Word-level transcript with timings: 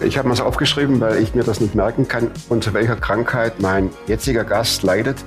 Ich 0.00 0.16
habe 0.16 0.28
mir 0.28 0.34
das 0.34 0.40
aufgeschrieben, 0.40 1.00
weil 1.00 1.20
ich 1.20 1.34
mir 1.34 1.42
das 1.42 1.60
nicht 1.60 1.74
merken 1.74 2.06
kann, 2.06 2.30
unter 2.48 2.72
welcher 2.72 2.94
Krankheit 2.94 3.58
mein 3.58 3.90
jetziger 4.06 4.44
Gast 4.44 4.84
leidet. 4.84 5.24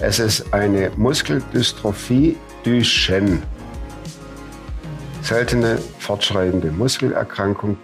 Es 0.00 0.18
ist 0.18 0.52
eine 0.52 0.90
Muskeldystrophie 0.96 2.36
Duchenne. 2.64 3.40
Seltene, 5.22 5.78
fortschreitende 6.00 6.72
Muskelerkrankung. 6.72 7.78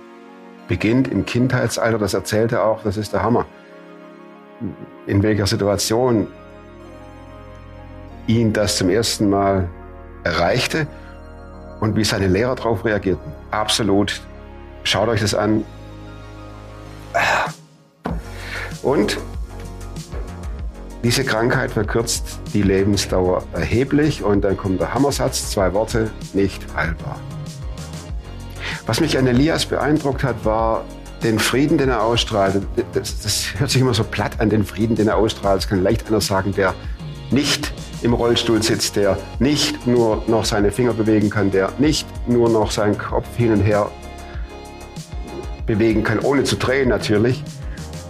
Beginnt 0.66 1.06
im 1.08 1.24
Kindheitsalter, 1.24 1.98
das 1.98 2.14
erzählt 2.14 2.50
er 2.50 2.64
auch, 2.64 2.82
das 2.82 2.96
ist 2.96 3.12
der 3.12 3.22
Hammer. 3.22 3.46
In 5.06 5.22
welcher 5.22 5.46
Situation 5.46 6.26
ihn 8.26 8.52
das 8.52 8.76
zum 8.78 8.88
ersten 8.88 9.30
Mal 9.30 9.68
erreichte 10.24 10.88
und 11.80 11.94
wie 11.94 12.04
seine 12.04 12.26
Lehrer 12.26 12.56
darauf 12.56 12.84
reagierten. 12.84 13.32
Absolut. 13.52 14.20
Schaut 14.82 15.08
euch 15.08 15.20
das 15.20 15.34
an. 15.34 15.64
Und 18.84 19.18
diese 21.02 21.24
Krankheit 21.24 21.72
verkürzt 21.72 22.38
die 22.52 22.62
Lebensdauer 22.62 23.42
erheblich 23.52 24.22
und 24.22 24.42
dann 24.42 24.56
kommt 24.56 24.80
der 24.80 24.94
Hammersatz, 24.94 25.50
zwei 25.50 25.72
Worte, 25.72 26.10
nicht 26.34 26.62
heilbar. 26.76 27.18
Was 28.86 29.00
mich 29.00 29.16
an 29.16 29.26
Elias 29.26 29.64
beeindruckt 29.64 30.22
hat, 30.22 30.44
war 30.44 30.84
den 31.22 31.38
Frieden, 31.38 31.78
den 31.78 31.88
er 31.88 32.02
ausstrahlt. 32.02 32.62
Das, 32.92 33.20
das 33.20 33.46
hört 33.58 33.70
sich 33.70 33.80
immer 33.80 33.94
so 33.94 34.04
platt 34.04 34.40
an, 34.40 34.50
den 34.50 34.64
Frieden, 34.64 34.94
den 34.94 35.08
er 35.08 35.16
ausstrahlt. 35.16 35.62
Das 35.62 35.68
kann 35.68 35.82
leicht 35.82 36.06
einer 36.06 36.20
sagen, 36.20 36.52
der 36.54 36.74
nicht 37.30 37.72
im 38.02 38.12
Rollstuhl 38.12 38.62
sitzt, 38.62 38.96
der 38.96 39.16
nicht 39.38 39.86
nur 39.86 40.22
noch 40.26 40.44
seine 40.44 40.70
Finger 40.70 40.92
bewegen 40.92 41.30
kann, 41.30 41.50
der 41.50 41.72
nicht 41.78 42.06
nur 42.28 42.50
noch 42.50 42.70
seinen 42.70 42.98
Kopf 42.98 43.26
hin 43.36 43.52
und 43.52 43.60
her 43.60 43.90
bewegen 45.64 46.04
kann, 46.04 46.18
ohne 46.18 46.44
zu 46.44 46.56
drehen 46.56 46.90
natürlich. 46.90 47.42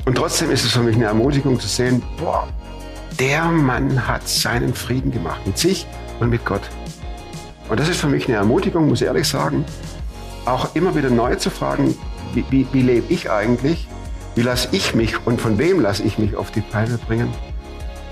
Und 0.05 0.17
trotzdem 0.17 0.51
ist 0.51 0.65
es 0.65 0.73
für 0.73 0.83
mich 0.83 0.97
eine 0.97 1.07
Ermutigung 1.07 1.59
zu 1.59 1.67
sehen, 1.67 2.03
boah, 2.19 2.47
der 3.19 3.45
Mann 3.45 4.07
hat 4.07 4.29
seinen 4.29 4.75
Frieden 4.75 5.11
gemacht 5.11 5.47
mit 5.47 5.57
sich 5.57 5.87
und 6.21 6.29
mit 6.29 6.45
Gott. 6.45 6.63
Und 7.69 7.81
das 7.81 7.89
ist 7.89 8.01
für 8.01 8.09
mich 8.09 8.29
eine 8.29 8.37
Ermutigung, 8.37 8.89
muss 8.89 9.01
ich 9.01 9.07
ehrlich 9.07 9.27
sagen, 9.27 9.65
auch 10.45 10.75
immer 10.75 10.95
wieder 10.95 11.09
neu 11.09 11.37
zu 11.37 11.49
fragen, 11.49 11.97
wie, 12.35 12.45
wie, 12.51 12.67
wie 12.73 12.83
lebe 12.83 13.13
ich 13.13 13.31
eigentlich? 13.31 13.89
Wie 14.35 14.43
lasse 14.43 14.69
ich 14.73 14.95
mich 14.95 15.27
und 15.27 15.41
von 15.41 15.59
wem 15.59 15.81
lasse 15.81 16.03
ich 16.03 16.19
mich 16.19 16.37
auf 16.37 16.51
die 16.51 16.61
Palme 16.61 16.99
bringen? 16.99 17.33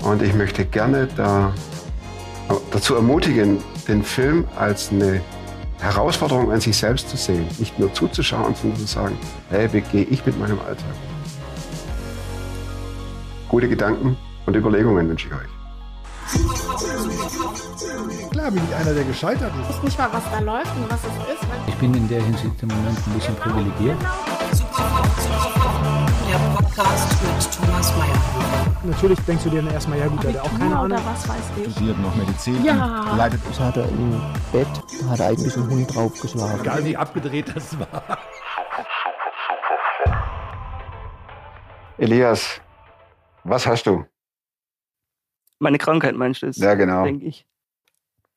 Und 0.01 0.21
ich 0.21 0.33
möchte 0.33 0.65
gerne 0.65 1.07
da, 1.15 1.53
dazu 2.71 2.95
ermutigen, 2.95 3.59
den 3.87 4.03
Film 4.03 4.45
als 4.55 4.89
eine 4.91 5.21
Herausforderung 5.79 6.51
an 6.51 6.61
sich 6.61 6.77
selbst 6.77 7.09
zu 7.09 7.17
sehen. 7.17 7.45
Nicht 7.59 7.77
nur 7.77 7.93
zuzuschauen, 7.93 8.55
sondern 8.55 8.79
zu 8.79 8.87
sagen, 8.87 9.17
hey, 9.49 9.71
wie 9.73 9.81
gehe 9.81 10.03
ich 10.05 10.25
mit 10.25 10.39
meinem 10.39 10.59
Alltag? 10.59 10.95
Gute 13.53 13.69
Gedanken 13.69 14.17
und 14.47 14.55
Überlegungen 14.55 15.07
wünsche 15.07 15.27
ich 15.27 15.33
euch. 15.35 15.47
Klar 18.31 18.49
bin 18.49 18.63
ich 18.67 18.75
einer, 18.75 18.95
der 18.95 19.03
gescheitert 19.03 19.51
ist. 19.61 19.69
Ich 19.69 19.75
weiß 19.75 19.83
nicht 19.83 19.99
mal, 19.99 20.09
was 20.11 20.23
da 20.31 20.39
läuft 20.39 20.75
und 20.75 20.89
was 20.89 20.99
es 21.01 21.35
ist. 21.35 21.43
Ich 21.67 21.75
bin 21.75 21.93
in 21.93 22.07
der 22.09 22.23
Hinsicht 22.23 22.63
im 22.63 22.69
Moment 22.69 22.97
ein 22.97 23.13
bisschen 23.13 23.35
privilegiert. 23.35 24.01
Der 26.31 26.39
Podcast 26.55 27.21
mit 27.21 27.51
Thomas 27.53 27.95
Mayer. 27.95 28.19
Natürlich 28.85 29.19
denkst 29.19 29.43
du 29.43 29.51
dir 29.51 29.61
dann 29.61 29.71
erstmal, 29.71 29.99
ja 29.99 30.07
gut, 30.07 30.23
der 30.23 30.33
hat 30.33 30.39
auch 30.39 30.57
keine 30.57 30.75
Ahnung. 30.75 30.99
was 31.05 31.29
weiß 31.29 31.51
ich. 31.63 31.71
studiert 31.73 31.99
noch 31.99 32.15
Medizin 32.15 32.65
Ja. 32.65 33.13
leidet 33.15 33.39
Das 33.47 33.59
hat 33.59 33.77
er 33.77 33.87
im 33.87 34.19
Bett, 34.51 34.67
hat 35.11 35.19
er 35.19 35.27
eigentlich 35.27 35.55
einen 35.55 35.69
Hund 35.69 35.93
draufgeschlagen. 35.93 36.59
Egal 36.59 36.83
wie 36.85 36.97
abgedreht 36.97 37.55
das 37.55 37.79
war. 37.79 38.17
Elias, 41.99 42.59
was 43.43 43.65
hast 43.67 43.85
du? 43.87 44.05
Meine 45.59 45.77
Krankheit 45.77 46.15
meinst 46.15 46.41
du? 46.41 46.47
Ja, 46.51 46.73
genau. 46.75 47.03
Denke 47.03 47.25
ich. 47.25 47.45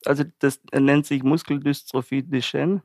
Also 0.04 0.25
das 0.38 0.60
nennt 0.72 1.06
sich 1.06 1.22
Muskeldystrophie 1.22 2.22
Duchenne. 2.22 2.82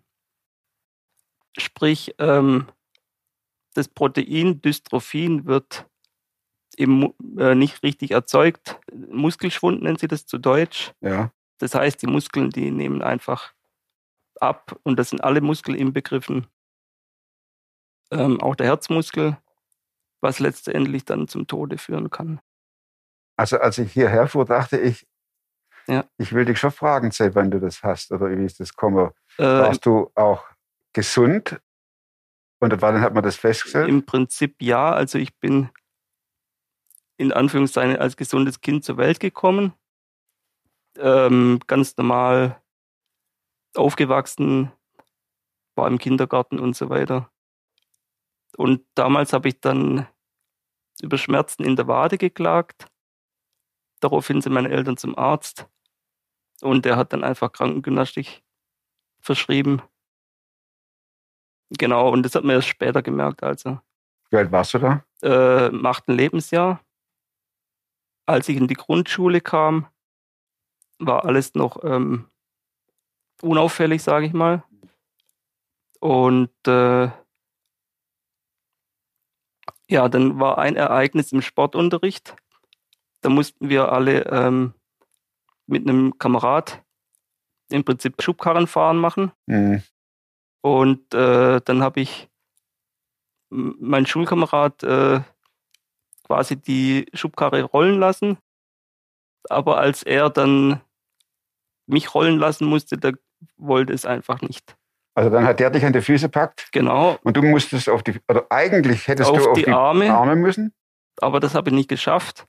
Sprich, 1.58 2.16
ähm, 2.18 2.68
das 3.74 3.88
Protein 3.88 4.62
Dystrophin 4.62 5.46
wird 5.46 5.86
Mu- 6.80 7.14
äh, 7.38 7.54
nicht 7.54 7.84
richtig 7.84 8.12
erzeugt. 8.12 8.80
Muskelschwund 8.92 9.84
nennt 9.84 10.00
sie 10.00 10.08
das 10.08 10.26
zu 10.26 10.38
Deutsch. 10.38 10.94
Ja. 11.02 11.32
Das 11.60 11.76
heißt, 11.76 12.02
die 12.02 12.08
Muskeln, 12.08 12.50
die 12.50 12.72
nehmen 12.72 13.02
einfach 13.04 13.54
ab 14.40 14.80
und 14.84 14.98
das 14.98 15.10
sind 15.12 15.24
alle 15.24 15.42
Muskeln 15.42 15.78
inbegriffen. 15.78 16.48
Ähm, 18.10 18.42
auch 18.42 18.56
der 18.56 18.68
Herzmuskel, 18.68 19.38
was 20.22 20.40
letztendlich 20.40 21.06
dann 21.06 21.28
zum 21.28 21.48
Tode 21.48 21.78
führen 21.78 22.10
kann. 22.10 22.40
Also 23.38 23.58
als 23.60 23.78
ich 23.78 23.92
hierher 23.92 24.28
fuhr, 24.28 24.46
dachte 24.46 24.78
ich, 24.80 25.08
Ja. 25.88 26.06
ich 26.18 26.32
will 26.34 26.46
dich 26.46 26.60
schon 26.60 26.72
fragen, 26.72 27.12
seit 27.12 27.36
wann 27.36 27.50
du 27.52 27.60
das 27.60 27.82
hast 27.84 28.12
oder 28.12 28.30
wie 28.30 28.46
ist 28.46 28.60
das 28.60 28.76
komme. 28.76 29.14
Äh, 29.38 29.44
Warst 29.44 29.86
du 29.86 30.12
auch 30.16 30.46
gesund? 30.94 31.60
Und 32.60 32.80
wann 32.84 33.02
hat 33.02 33.16
man 33.16 33.24
das 33.24 33.38
festgestellt? 33.38 33.90
Im 33.90 34.06
Prinzip 34.06 34.62
ja. 34.62 34.92
Also 34.94 35.18
ich 35.18 35.36
bin 35.40 35.70
in 37.18 37.32
Anführungszeichen 37.34 37.98
als 37.98 38.16
gesundes 38.16 38.62
Kind 38.62 38.84
zur 38.86 38.98
Welt 38.98 39.20
gekommen. 39.20 39.74
Ähm, 40.98 41.60
ganz 41.66 41.98
normal 41.98 42.62
aufgewachsen, 43.76 44.72
war 45.76 45.88
im 45.88 45.98
Kindergarten 45.98 46.60
und 46.60 46.76
so 46.76 46.90
weiter. 46.90 47.32
Und 48.62 48.86
damals 48.94 49.34
habe 49.34 49.48
ich 49.50 49.60
dann 49.60 50.06
über 51.02 51.18
Schmerzen 51.18 51.64
in 51.64 51.76
der 51.76 51.88
Wade 51.88 52.20
geklagt. 52.20 52.86
Daraufhin 54.02 54.40
sind 54.40 54.54
meine 54.54 54.70
Eltern 54.70 54.98
zum 54.98 55.18
Arzt 55.18 55.68
und 56.62 56.86
der 56.86 56.96
hat 56.96 57.12
dann 57.12 57.24
einfach 57.24 57.52
Krankengymnastik 57.52 58.44
verschrieben. 59.20 59.82
Genau, 61.72 62.12
und 62.12 62.22
das 62.22 62.36
hat 62.36 62.44
man 62.44 62.56
erst 62.56 62.68
später 62.68 63.02
gemerkt, 63.02 63.42
also 63.42 63.80
Wie 64.30 64.38
alt 64.38 64.52
warst 64.52 64.76
du 64.76 64.78
da? 64.78 65.04
äh, 65.24 65.70
im 65.70 65.84
achten 65.84 66.14
Lebensjahr. 66.14 66.86
Als 68.28 68.48
ich 68.48 68.58
in 68.58 68.68
die 68.68 68.76
Grundschule 68.76 69.42
kam, 69.42 69.88
war 71.00 71.26
alles 71.26 71.56
noch 71.56 71.84
ähm, 71.84 72.30
unauffällig, 73.42 74.04
sage 74.04 74.28
ich 74.28 74.34
mal. 74.34 74.64
Und 76.00 76.52
äh, 76.68 77.10
ja, 79.92 80.08
dann 80.08 80.40
war 80.40 80.58
ein 80.58 80.78
Ereignis 80.78 81.34
im 81.34 81.42
Sportunterricht. 81.42 82.36
Da 83.20 83.30
mussten 83.30 83.68
wir 83.68 83.92
alle 83.92 84.26
ähm, 84.28 84.74
mit 85.68 85.88
einem 85.88 86.18
Kamerad 86.18 86.82
im 87.70 87.84
Prinzip 87.84 88.22
Schubkarrenfahren 88.22 88.98
machen. 88.98 89.34
Hm. 89.48 89.84
Und 90.62 91.14
äh, 91.14 91.60
dann 91.60 91.84
habe 91.84 92.00
ich 92.00 92.30
meinen 93.50 94.06
Schulkamerad 94.06 94.82
äh, 94.84 95.22
quasi 96.24 96.56
die 96.56 97.08
Schubkarre 97.14 97.64
rollen 97.64 98.00
lassen. 98.00 98.38
Aber 99.50 99.78
als 99.78 100.04
er 100.04 100.30
dann 100.30 100.80
mich 101.86 102.16
rollen 102.16 102.38
lassen 102.40 102.66
musste, 102.66 102.98
der 102.98 103.14
wollte 103.58 103.92
es 103.92 104.06
einfach 104.06 104.42
nicht. 104.42 104.78
Also 105.14 105.30
dann 105.30 105.44
hat 105.46 105.60
der 105.60 105.70
dich 105.70 105.84
an 105.86 105.94
die 105.94 106.02
Füße 106.02 106.30
packt 106.30 106.72
Genau, 106.72 107.18
und 107.24 107.36
du 107.36 107.42
musstest 107.42 107.90
auf 107.90 108.02
die, 108.04 108.20
oder 108.30 108.46
eigentlich 108.50 109.08
hättest 109.08 109.30
Auf 109.30 109.38
du 109.38 109.50
auf 109.50 109.58
die 109.58 109.66
die, 109.66 109.72
Arme. 109.72 110.12
Arme 110.14 110.36
müssen. 110.36 110.74
aber 111.20 111.40
das 111.40 111.54
habe 111.54 111.70
ich 111.70 111.76
nicht 111.76 111.90
geschafft. 111.90 112.48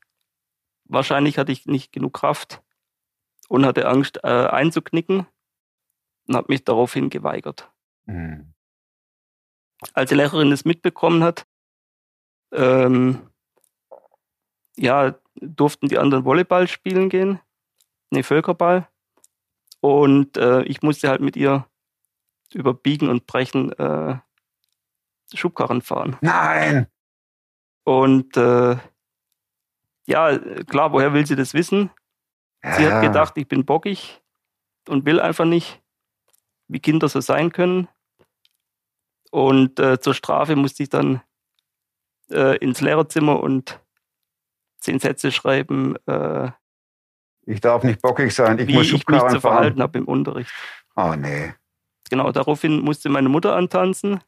Wahrscheinlich 0.84 1.38
hatte 1.38 1.50
ich 1.52 1.66
nicht 1.66 1.92
genug 1.92 2.14
Kraft 2.14 2.62
und 3.48 3.66
hatte 3.66 3.88
Angst 3.88 4.20
äh, 4.22 4.28
einzuknicken 4.28 5.26
und 6.28 6.36
habe 6.36 6.46
mich 6.52 6.64
daraufhin 6.64 7.10
geweigert. 7.10 7.70
Hm. 8.06 8.52
als 9.94 10.08
die 10.10 10.16
Lehrerin 10.16 10.50
es 10.52 10.64
mitbekommen 10.64 11.22
hat, 11.22 11.46
ähm, 12.52 13.28
ja, 14.76 15.14
durften 15.36 15.88
die 15.88 15.98
anderen 15.98 16.24
Volleyball 16.24 16.66
spielen 16.68 17.08
gehen, 17.08 17.40
nee, 18.10 18.22
Völkerball. 18.22 18.88
Und 19.80 20.36
äh, 20.36 20.62
ich 20.64 20.82
musste 20.82 21.08
halt 21.08 21.20
mit 21.20 21.36
ihr 21.36 21.66
über 22.54 22.74
Biegen 22.74 23.08
und 23.08 23.26
Brechen 23.26 23.72
äh, 23.72 24.18
Schubkarren 25.34 25.82
fahren. 25.82 26.16
Nein! 26.20 26.86
Und 27.84 28.36
äh, 28.36 28.76
ja, 30.06 30.38
klar, 30.64 30.92
woher 30.92 31.14
will 31.14 31.26
sie 31.26 31.36
das 31.36 31.54
wissen? 31.54 31.90
Sie 32.76 32.82
Ja. 32.84 32.92
hat 32.92 33.02
gedacht, 33.02 33.32
ich 33.36 33.48
bin 33.48 33.64
bockig 33.64 34.20
und 34.88 35.04
will 35.04 35.20
einfach 35.20 35.44
nicht, 35.44 35.80
wie 36.68 36.80
Kinder 36.80 37.08
so 37.08 37.20
sein 37.20 37.50
können. 37.52 37.88
Und 39.30 39.78
äh, 39.80 39.98
zur 40.00 40.14
Strafe 40.14 40.54
musste 40.56 40.82
ich 40.82 40.90
dann 40.90 41.22
äh, 42.30 42.56
ins 42.58 42.80
Lehrerzimmer 42.80 43.40
und 43.40 43.80
zehn 44.80 44.98
Sätze 44.98 45.32
schreiben, 45.32 45.96
äh, 46.06 46.50
Ich 47.46 47.60
darf 47.60 47.82
nicht 47.84 48.02
bockig 48.02 48.34
sein, 48.34 48.58
ich 48.58 48.66
muss 48.68 48.86
ich 48.86 48.92
mich 48.92 49.00
Schubkarren 49.00 49.30
zu 49.30 49.40
fahren. 49.40 49.54
verhalten 49.54 49.82
habe 49.82 49.98
im 49.98 50.06
Unterricht. 50.06 50.52
Oh 50.96 51.14
nee. 51.16 51.54
Genau, 52.12 52.30
daraufhin 52.30 52.80
musste 52.80 53.08
meine 53.08 53.30
Mutter 53.30 53.56
antanzen. 53.56 54.20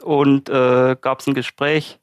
Und 0.00 0.48
äh, 0.48 0.96
gab 1.00 1.18
es 1.18 1.26
ein 1.26 1.34
Gespräch, 1.34 1.98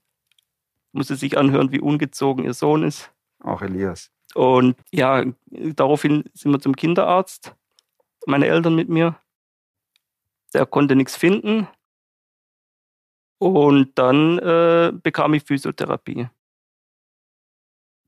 musste 0.91 1.15
sich 1.15 1.37
anhören, 1.37 1.71
wie 1.71 1.79
ungezogen 1.79 2.43
ihr 2.43 2.53
Sohn 2.53 2.83
ist. 2.83 3.09
Auch 3.39 3.61
Elias. 3.61 4.11
Und 4.35 4.75
ja, 4.91 5.23
daraufhin 5.45 6.25
sind 6.33 6.51
wir 6.51 6.59
zum 6.59 6.75
Kinderarzt, 6.75 7.55
meine 8.25 8.47
Eltern 8.47 8.75
mit 8.75 8.89
mir. 8.89 9.15
Der 10.53 10.65
konnte 10.65 10.97
nichts 10.97 11.15
finden. 11.15 11.69
Und 13.37 13.97
dann 13.97 14.37
äh, 14.39 14.91
bekam 15.01 15.33
ich 15.33 15.43
Physiotherapie. 15.43 16.27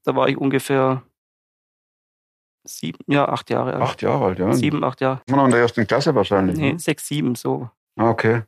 Da 0.04 0.14
war 0.14 0.28
ich 0.28 0.36
ungefähr 0.36 1.04
sieben, 2.64 3.00
ja, 3.08 3.28
acht 3.28 3.50
Jahre 3.50 3.74
alt. 3.74 3.82
Acht 3.82 4.02
Jahre 4.02 4.26
alt, 4.26 4.40
ja. 4.40 4.54
Sieben, 4.54 4.84
acht 4.84 5.02
Jahre. 5.02 5.22
Immer 5.28 5.38
noch 5.38 5.46
in 5.46 5.52
der 5.52 5.62
ersten 5.62 5.88
Klasse 5.88 6.14
wahrscheinlich. 6.16 6.58
Nee, 6.58 6.74
ne? 6.74 6.80
sechs, 6.80 7.08
sieben, 7.08 7.36
so. 7.36 7.70
Ah, 7.96 8.10
Okay. 8.10 8.44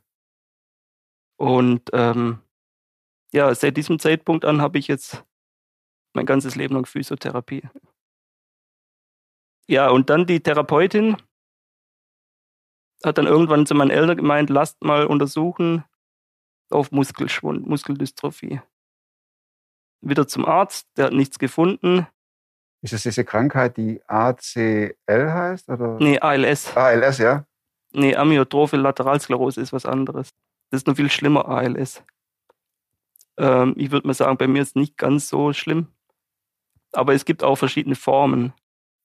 Und 1.36 1.90
ähm, 1.92 2.38
ja, 3.32 3.52
seit 3.54 3.76
diesem 3.76 3.98
Zeitpunkt 3.98 4.44
an 4.44 4.60
habe 4.62 4.78
ich 4.78 4.86
jetzt 4.86 5.24
mein 6.14 6.26
ganzes 6.26 6.54
Leben 6.54 6.74
lang 6.74 6.86
Physiotherapie. 6.86 7.62
Ja, 9.66 9.88
und 9.88 10.08
dann 10.10 10.26
die 10.26 10.40
Therapeutin 10.40 11.16
hat 13.04 13.18
dann 13.18 13.26
irgendwann 13.26 13.66
zu 13.66 13.74
meinen 13.74 13.90
Eltern 13.90 14.16
gemeint, 14.16 14.50
lasst 14.50 14.84
mal 14.84 15.06
untersuchen 15.06 15.84
auf 16.70 16.92
Muskelschwund, 16.92 17.66
Muskeldystrophie. 17.66 18.60
Wieder 20.00 20.28
zum 20.28 20.44
Arzt, 20.44 20.88
der 20.96 21.06
hat 21.06 21.12
nichts 21.12 21.38
gefunden. 21.38 22.06
Ist 22.82 22.92
es 22.92 23.04
diese 23.04 23.24
Krankheit, 23.24 23.76
die 23.76 24.02
ACL 24.08 24.94
heißt? 25.08 25.68
Oder? 25.68 25.98
Nee, 26.00 26.18
ALS. 26.18 26.76
ALS, 26.76 27.18
ja? 27.18 27.46
Nee, 27.92 28.16
Amyotrophe 28.16 28.76
Lateralsklerose 28.76 29.60
ist 29.60 29.72
was 29.72 29.86
anderes. 29.86 30.30
Das 30.70 30.80
ist 30.80 30.86
noch 30.88 30.96
viel 30.96 31.10
schlimmer, 31.10 31.48
ALS. 31.48 32.02
Ähm, 33.36 33.74
ich 33.76 33.92
würde 33.92 34.06
mal 34.06 34.14
sagen, 34.14 34.36
bei 34.36 34.48
mir 34.48 34.62
ist 34.62 34.74
nicht 34.74 34.96
ganz 34.96 35.28
so 35.28 35.52
schlimm. 35.52 35.88
Aber 36.92 37.14
es 37.14 37.24
gibt 37.24 37.44
auch 37.44 37.56
verschiedene 37.56 37.94
Formen. 37.94 38.52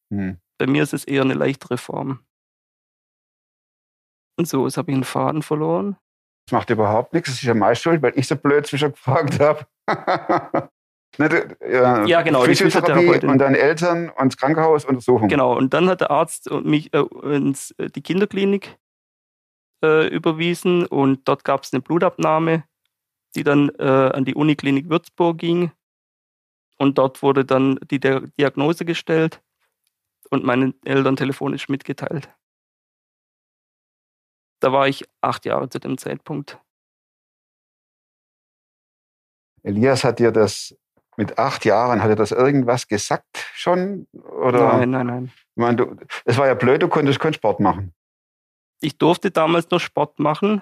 Hm. 0.10 0.38
Bei 0.58 0.66
mir 0.66 0.82
ist 0.82 0.94
es 0.94 1.06
eher 1.06 1.22
eine 1.22 1.36
leichtere 1.36 1.78
Form. 1.78 2.20
Und 4.38 4.48
so, 4.48 4.66
jetzt 4.66 4.78
habe 4.78 4.92
ich 4.92 4.96
einen 4.96 5.04
Faden 5.04 5.44
verloren. 5.44 5.98
Das 6.48 6.54
macht 6.54 6.70
überhaupt 6.70 7.14
nichts. 7.14 7.30
Das 7.30 7.38
ist 7.38 7.44
ja 7.44 7.54
meine 7.54 7.76
Schuld, 7.76 8.02
weil 8.02 8.14
ich 8.16 8.28
so 8.28 8.36
blöd 8.36 8.66
zwischen 8.66 8.92
gefragt 8.92 9.40
habe. 9.40 9.68
ne, 11.18 11.30
du, 11.30 11.58
ja, 12.08 12.22
genau, 12.22 12.44
Physiotherapie 12.44 13.26
und 13.26 13.38
deine 13.40 13.58
Eltern 13.58 14.10
und 14.10 14.38
Krankenhaus 14.38 14.86
Untersuchung. 14.86 15.28
Genau, 15.28 15.56
und 15.56 15.74
dann 15.74 15.90
hat 15.90 16.02
der 16.02 16.12
Arzt 16.12 16.50
mich 16.52 16.94
äh, 16.94 17.04
ins 17.24 17.72
äh, 17.72 17.90
die 17.90 18.02
Kinderklinik 18.02 18.78
äh, 19.84 20.08
überwiesen 20.08 20.86
und 20.86 21.28
dort 21.28 21.44
gab 21.44 21.64
es 21.64 21.74
eine 21.74 21.82
Blutabnahme, 21.82 22.64
die 23.36 23.44
dann 23.44 23.70
äh, 23.78 23.84
an 23.84 24.26
die 24.26 24.36
Uniklinik 24.36 24.90
Würzburg 24.90 25.38
ging. 25.38 25.72
Und 26.80 27.00
dort 27.00 27.24
wurde 27.24 27.44
dann 27.44 27.80
die 27.90 28.00
Dia- 28.00 28.28
Diagnose 28.38 28.86
gestellt 28.86 29.42
und 30.30 30.44
meinen 30.44 30.76
Eltern 30.86 31.16
telefonisch 31.16 31.70
mitgeteilt. 31.70 32.30
Da 34.60 34.72
war 34.72 34.88
ich 34.88 35.04
acht 35.22 35.46
Jahre 35.46 35.70
zu 35.70 35.80
dem 35.80 35.98
Zeitpunkt. 35.98 36.60
Elias 39.64 40.04
hat 40.04 40.20
dir 40.20 40.32
das 40.32 40.78
mit 41.18 41.38
acht 41.38 41.66
Jahren, 41.66 42.02
hat 42.02 42.10
er 42.10 42.16
das 42.16 42.32
irgendwas 42.32 42.88
gesagt 42.88 43.26
schon? 43.54 44.08
Oder? 44.14 44.78
Nein, 44.78 44.92
nein, 44.92 45.08
nein. 45.08 45.32
Ich 45.36 45.62
meine, 45.62 45.76
du, 45.76 45.96
es 46.26 46.38
war 46.38 46.48
ja 46.48 46.54
blöd, 46.54 46.82
du 46.82 46.88
konntest 46.88 47.20
keinen 47.20 47.34
Sport 47.34 47.60
machen. 47.60 47.94
Ich 48.80 48.98
durfte 48.98 49.32
damals 49.32 49.70
noch 49.72 49.80
Sport 49.80 50.20
machen, 50.20 50.62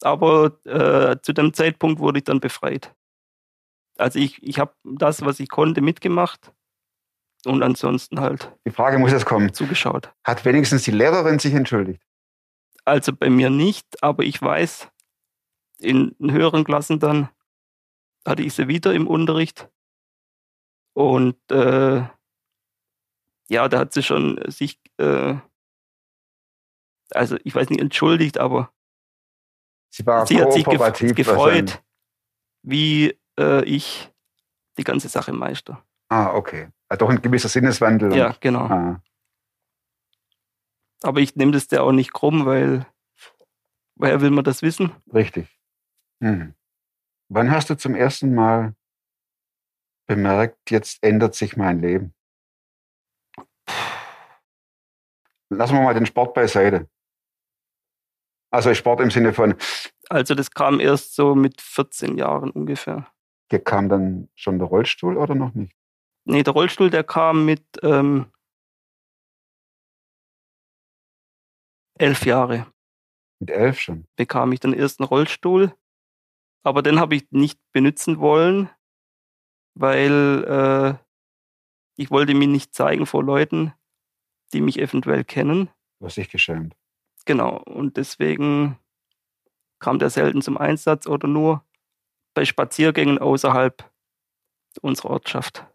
aber 0.00 0.58
äh, 0.64 1.16
zu 1.22 1.32
dem 1.34 1.52
Zeitpunkt 1.52 2.00
wurde 2.00 2.18
ich 2.18 2.24
dann 2.24 2.40
befreit. 2.40 2.94
Also 3.98 4.18
ich, 4.18 4.42
ich 4.42 4.58
habe 4.58 4.72
das, 4.84 5.24
was 5.24 5.38
ich 5.40 5.48
konnte, 5.50 5.80
mitgemacht 5.82 6.52
und 7.44 7.62
ansonsten 7.62 8.20
halt 8.20 8.50
Die 8.64 8.70
Frage 8.70 8.98
muss 8.98 9.12
jetzt 9.12 9.26
kommen. 9.26 9.52
zugeschaut. 9.52 10.10
Hat 10.24 10.44
wenigstens 10.44 10.84
die 10.84 10.92
Lehrerin 10.92 11.38
sich 11.38 11.52
entschuldigt? 11.52 12.00
Also 12.84 13.12
bei 13.12 13.28
mir 13.28 13.50
nicht, 13.50 14.02
aber 14.02 14.22
ich 14.22 14.40
weiß, 14.40 14.88
in 15.80 16.14
höheren 16.20 16.64
Klassen 16.64 16.98
dann 17.00 17.28
hatte 18.28 18.42
ich 18.42 18.54
sie 18.54 18.68
wieder 18.68 18.92
im 18.94 19.06
Unterricht. 19.06 19.68
Und 20.94 21.36
äh, 21.50 22.02
ja, 23.48 23.68
da 23.68 23.78
hat 23.78 23.92
sie 23.92 24.02
schon 24.02 24.40
sich, 24.48 24.80
äh, 24.98 25.36
also 27.10 27.36
ich 27.44 27.54
weiß 27.54 27.70
nicht, 27.70 27.80
entschuldigt, 27.80 28.38
aber 28.38 28.72
Sie 29.90 30.04
sie 30.26 30.40
hat 30.40 30.52
sich 30.52 30.64
gef 30.64 31.14
gefreut, 31.14 31.82
wie 32.62 33.18
äh, 33.38 33.64
ich 33.64 34.12
die 34.76 34.84
ganze 34.84 35.08
Sache 35.08 35.32
meister. 35.32 35.82
Ah, 36.10 36.34
okay. 36.34 36.68
Hat 36.90 37.00
doch 37.00 37.08
ein 37.08 37.22
gewisser 37.22 37.48
Sinneswandel. 37.48 38.14
Ja, 38.14 38.34
genau. 38.40 38.66
Ah, 38.66 39.02
Aber 41.02 41.20
ich 41.20 41.36
nehme 41.36 41.52
das 41.52 41.68
der 41.68 41.84
auch 41.84 41.92
nicht 41.92 42.12
krumm, 42.12 42.44
weil 42.44 42.86
woher 43.94 44.20
will 44.20 44.30
man 44.30 44.44
das 44.44 44.62
wissen? 44.62 44.92
richtig. 45.12 45.48
Mhm. 46.20 46.54
Wann 47.30 47.50
hast 47.50 47.68
du 47.70 47.76
zum 47.76 47.94
ersten 47.94 48.34
Mal 48.34 48.74
bemerkt, 50.08 50.70
jetzt 50.70 51.02
ändert 51.02 51.34
sich 51.34 51.56
mein 51.56 51.80
Leben? 51.80 52.14
Lassen 55.50 55.74
wir 55.74 55.82
mal 55.82 55.94
den 55.94 56.06
Sport 56.06 56.34
beiseite. 56.34 56.88
Also 58.50 58.72
Sport 58.74 59.00
im 59.00 59.10
Sinne 59.10 59.34
von, 59.34 59.54
Also 60.08 60.34
das 60.34 60.50
kam 60.50 60.80
erst 60.80 61.14
so 61.14 61.34
mit 61.34 61.60
14 61.60 62.16
Jahren 62.16 62.50
ungefähr. 62.50 63.12
hier 63.50 63.62
kam 63.62 63.88
dann 63.90 64.30
schon 64.34 64.58
der 64.58 64.68
Rollstuhl 64.68 65.18
oder 65.18 65.34
noch 65.34 65.54
nicht? 65.54 65.74
Nee, 66.24 66.42
der 66.42 66.52
Rollstuhl, 66.54 66.90
der 66.90 67.04
kam 67.04 67.44
mit 67.44 67.64
ähm, 67.82 68.30
elf 71.98 72.24
Jahre. 72.24 72.66
Mit 73.40 73.50
elf 73.50 73.78
schon. 73.80 74.06
Bekam 74.16 74.52
ich 74.52 74.60
den 74.60 74.72
ersten 74.74 75.04
Rollstuhl. 75.04 75.74
Aber 76.68 76.82
den 76.82 77.00
habe 77.00 77.16
ich 77.16 77.26
nicht 77.30 77.58
benutzen 77.72 78.18
wollen, 78.18 78.68
weil 79.74 80.44
äh, 80.44 81.02
ich 81.96 82.10
wollte 82.10 82.34
mich 82.34 82.48
nicht 82.48 82.74
zeigen 82.74 83.06
vor 83.06 83.24
Leuten, 83.24 83.72
die 84.52 84.60
mich 84.60 84.78
eventuell 84.78 85.24
kennen. 85.24 85.70
Du 85.98 86.04
hast 86.04 86.18
dich 86.18 86.28
geschämt. 86.28 86.76
Genau. 87.24 87.56
Und 87.62 87.96
deswegen 87.96 88.78
kam 89.78 89.98
der 89.98 90.10
selten 90.10 90.42
zum 90.42 90.58
Einsatz 90.58 91.06
oder 91.06 91.26
nur 91.26 91.64
bei 92.34 92.44
Spaziergängen 92.44 93.18
außerhalb 93.18 93.90
unserer 94.82 95.08
Ortschaft. 95.12 95.66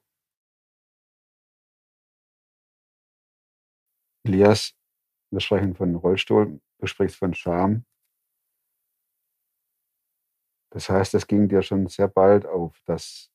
Elias, 4.28 4.76
wir 5.32 5.40
sprechen 5.40 5.74
von 5.74 5.96
Rollstuhl, 5.96 6.62
du 6.78 6.86
sprichst 6.86 7.18
von 7.18 7.34
Scham. 7.34 7.84
Das 10.74 10.90
heißt, 10.90 11.14
es 11.14 11.28
ging 11.28 11.48
dir 11.48 11.62
schon 11.62 11.86
sehr 11.88 12.08
bald 12.08 12.48
auf, 12.48 12.76
dass, 12.86 13.32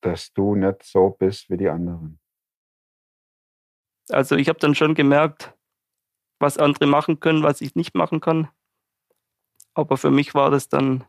dass 0.00 0.32
du 0.32 0.56
nicht 0.56 0.82
so 0.82 1.10
bist 1.10 1.48
wie 1.48 1.56
die 1.56 1.68
anderen. 1.68 2.18
Also 4.08 4.34
ich 4.34 4.48
habe 4.48 4.58
dann 4.58 4.74
schon 4.74 4.96
gemerkt, 4.96 5.54
was 6.40 6.58
andere 6.58 6.86
machen 6.86 7.20
können, 7.20 7.44
was 7.44 7.60
ich 7.60 7.76
nicht 7.76 7.94
machen 7.94 8.20
kann. 8.20 8.48
Aber 9.72 9.96
für 9.96 10.10
mich 10.10 10.34
war 10.34 10.50
das 10.50 10.68
dann 10.68 11.04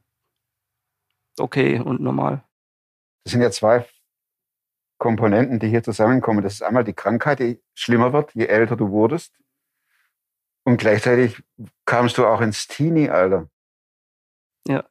okay 1.40 1.80
und 1.80 2.00
normal. 2.00 2.44
Das 3.24 3.32
sind 3.32 3.42
ja 3.42 3.50
zwei 3.50 3.88
Komponenten, 5.00 5.60
die 5.60 5.68
hier 5.68 5.82
zusammenkommen. 5.82 6.44
Das 6.44 6.54
ist 6.54 6.62
einmal 6.62 6.84
die 6.84 6.94
Krankheit, 6.94 7.40
die 7.40 7.60
schlimmer 7.74 8.14
wird, 8.14 8.36
je 8.36 8.46
älter 8.46 8.76
du 8.76 8.92
wurdest. 8.92 9.36
Und 10.64 10.78
gleichzeitig 10.78 11.42
kamst 11.86 12.20
du 12.20 12.28
auch 12.28 12.42
ins 12.42 12.68
Teenie-Alter. 12.68 13.50
Ja. 14.68 14.88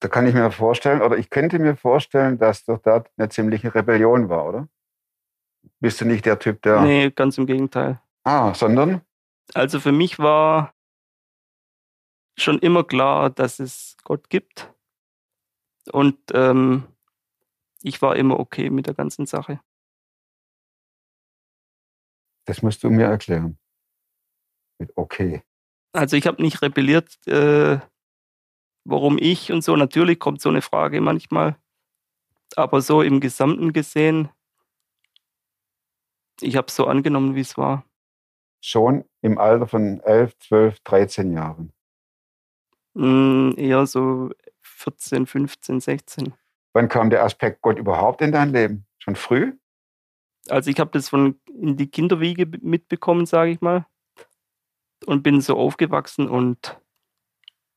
Da 0.00 0.08
kann 0.08 0.26
ich 0.26 0.34
mir 0.34 0.50
vorstellen, 0.50 1.00
oder 1.00 1.16
ich 1.16 1.30
könnte 1.30 1.58
mir 1.58 1.76
vorstellen, 1.76 2.38
dass 2.38 2.64
doch 2.64 2.78
da 2.78 3.04
eine 3.16 3.28
ziemliche 3.28 3.74
Rebellion 3.74 4.28
war, 4.28 4.46
oder? 4.46 4.68
Bist 5.80 6.00
du 6.00 6.04
nicht 6.04 6.26
der 6.26 6.38
Typ, 6.38 6.62
der. 6.62 6.82
Nee, 6.82 7.10
ganz 7.10 7.38
im 7.38 7.46
Gegenteil. 7.46 8.00
Ah, 8.24 8.54
sondern? 8.54 9.02
Also 9.54 9.80
für 9.80 9.92
mich 9.92 10.18
war 10.18 10.74
schon 12.38 12.58
immer 12.58 12.84
klar, 12.84 13.30
dass 13.30 13.58
es 13.58 13.96
Gott 14.04 14.28
gibt. 14.28 14.72
Und 15.92 16.18
ähm, 16.32 16.86
ich 17.82 18.02
war 18.02 18.16
immer 18.16 18.38
okay 18.38 18.70
mit 18.70 18.86
der 18.86 18.94
ganzen 18.94 19.26
Sache. 19.26 19.60
Das 22.46 22.62
musst 22.62 22.82
du 22.84 22.90
mir 22.90 23.06
erklären. 23.06 23.58
Mit 24.78 24.92
okay. 24.96 25.42
Also 25.92 26.16
ich 26.16 26.26
habe 26.26 26.42
nicht 26.42 26.62
rebelliert, 26.62 27.16
äh, 27.26 27.78
warum 28.86 29.18
ich 29.18 29.52
und 29.52 29.62
so. 29.62 29.76
Natürlich 29.76 30.18
kommt 30.18 30.40
so 30.40 30.48
eine 30.48 30.62
Frage 30.62 31.00
manchmal. 31.00 31.56
Aber 32.54 32.80
so 32.80 33.02
im 33.02 33.20
Gesamten 33.20 33.72
gesehen, 33.72 34.28
ich 36.40 36.56
habe 36.56 36.68
es 36.68 36.76
so 36.76 36.86
angenommen, 36.86 37.34
wie 37.34 37.40
es 37.40 37.56
war. 37.56 37.84
Schon 38.62 39.04
im 39.22 39.38
Alter 39.38 39.66
von 39.66 40.00
11, 40.00 40.38
12, 40.38 40.80
13 40.80 41.32
Jahren. 41.32 41.72
Mm, 42.94 43.52
eher 43.56 43.86
so 43.86 44.30
14, 44.62 45.26
15, 45.26 45.80
16. 45.80 46.34
Wann 46.72 46.88
kam 46.88 47.10
der 47.10 47.24
Aspekt 47.24 47.62
Gott 47.62 47.78
überhaupt 47.78 48.22
in 48.22 48.32
dein 48.32 48.52
Leben? 48.52 48.86
Schon 48.98 49.16
früh? 49.16 49.52
Also 50.48 50.70
ich 50.70 50.78
habe 50.78 50.90
das 50.92 51.08
von 51.08 51.40
in 51.46 51.76
die 51.76 51.90
Kinderwiege 51.90 52.46
mitbekommen, 52.60 53.26
sage 53.26 53.50
ich 53.50 53.60
mal. 53.60 53.86
Und 55.04 55.22
bin 55.22 55.40
so 55.40 55.56
aufgewachsen 55.56 56.28
und 56.28 56.78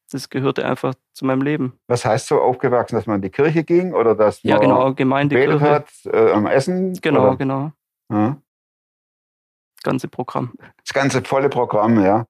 das 0.10 0.30
gehörte 0.30 0.66
einfach 0.66 0.94
zu 1.14 1.26
meinem 1.26 1.42
Leben. 1.42 1.80
Was 1.88 2.04
heißt 2.06 2.28
so 2.28 2.42
aufgewachsen, 2.42 2.96
dass 2.96 3.06
man 3.06 3.18
in 3.18 3.22
die 3.22 3.30
Kirche 3.30 3.64
ging 3.64 3.94
oder 3.94 4.16
dass 4.16 4.44
man 4.44 4.52
Ja, 4.52 4.58
genau, 4.58 4.78
gebetet 4.94 4.98
Gemeindekirche. 4.98 5.70
hat 5.70 5.88
äh, 6.06 6.32
am 6.32 6.46
Essen? 6.48 6.94
Genau, 7.02 7.28
oder? 7.28 7.38
genau. 7.38 7.72
Ja. 8.12 8.38
Das 9.78 9.84
ganze 9.84 10.08
Programm. 10.08 10.54
Das 10.84 10.94
ganze 10.94 11.22
volle 11.24 11.50
Programm, 11.50 12.04
ja. 12.04 12.26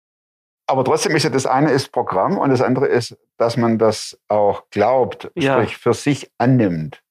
Aber 0.68 0.84
trotzdem 0.84 1.16
ist 1.16 1.24
ja 1.24 1.32
das 1.32 1.48
eine 1.48 1.72
ist 1.72 1.92
Programm 1.92 2.38
und 2.38 2.50
das 2.52 2.62
andere 2.62 2.86
ist, 2.88 3.18
dass 3.38 3.58
man 3.58 3.80
das 3.80 4.20
auch 4.28 4.70
glaubt, 4.70 5.32
Ja. 5.36 5.56
sprich 5.56 5.78
für 5.78 5.94
sich 5.96 6.30
annimmt. 6.38 7.02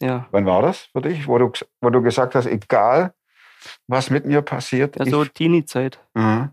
Ja. 0.00 0.26
Wann 0.30 0.46
war 0.46 0.62
das 0.62 0.78
für 0.92 1.02
dich, 1.02 1.28
wo 1.28 1.36
du, 1.36 1.52
wo 1.82 1.90
du 1.90 2.00
gesagt 2.00 2.34
hast, 2.34 2.46
egal 2.46 3.12
was 3.86 4.08
mit 4.08 4.24
mir 4.24 4.40
passiert, 4.40 4.96
Ja, 4.98 5.04
so 5.04 5.26
Teenie-Zeit. 5.26 6.00
Mhm. 6.14 6.52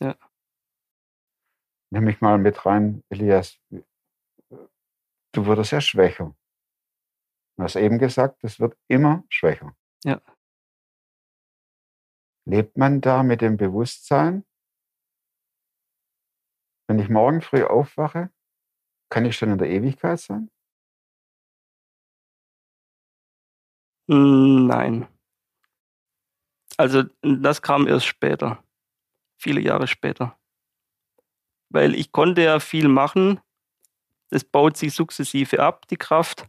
Ja. 0.00 0.16
Nimm 1.94 2.06
mich 2.06 2.20
mal 2.20 2.38
mit 2.38 2.66
rein, 2.66 3.04
Elias. 3.08 3.56
Du 5.32 5.46
wurdest 5.46 5.70
ja 5.70 5.80
schwächer. 5.80 6.34
Du 7.56 7.62
hast 7.62 7.76
eben 7.76 8.00
gesagt, 8.00 8.42
es 8.42 8.58
wird 8.58 8.76
immer 8.88 9.22
schwächer. 9.28 9.76
Ja. 10.02 10.20
Lebt 12.46 12.76
man 12.76 13.00
da 13.00 13.22
mit 13.22 13.42
dem 13.42 13.56
Bewusstsein, 13.56 14.44
wenn 16.88 16.98
ich 16.98 17.08
morgen 17.08 17.40
früh 17.42 17.62
aufwache, 17.62 18.32
kann 19.08 19.24
ich 19.24 19.36
schon 19.36 19.52
in 19.52 19.58
der 19.58 19.70
Ewigkeit 19.70 20.18
sein? 20.18 20.50
Nein. 24.08 25.06
Also 26.76 27.04
das 27.22 27.62
kam 27.62 27.86
erst 27.86 28.06
später. 28.06 28.64
Viele 29.40 29.60
Jahre 29.60 29.86
später. 29.86 30.36
Weil 31.74 31.96
ich 31.96 32.12
konnte 32.12 32.40
ja 32.40 32.60
viel 32.60 32.86
machen. 32.86 33.40
Das 34.30 34.44
baut 34.44 34.76
sich 34.76 34.94
sukzessive 34.94 35.58
ab, 35.58 35.88
die 35.88 35.96
Kraft. 35.96 36.46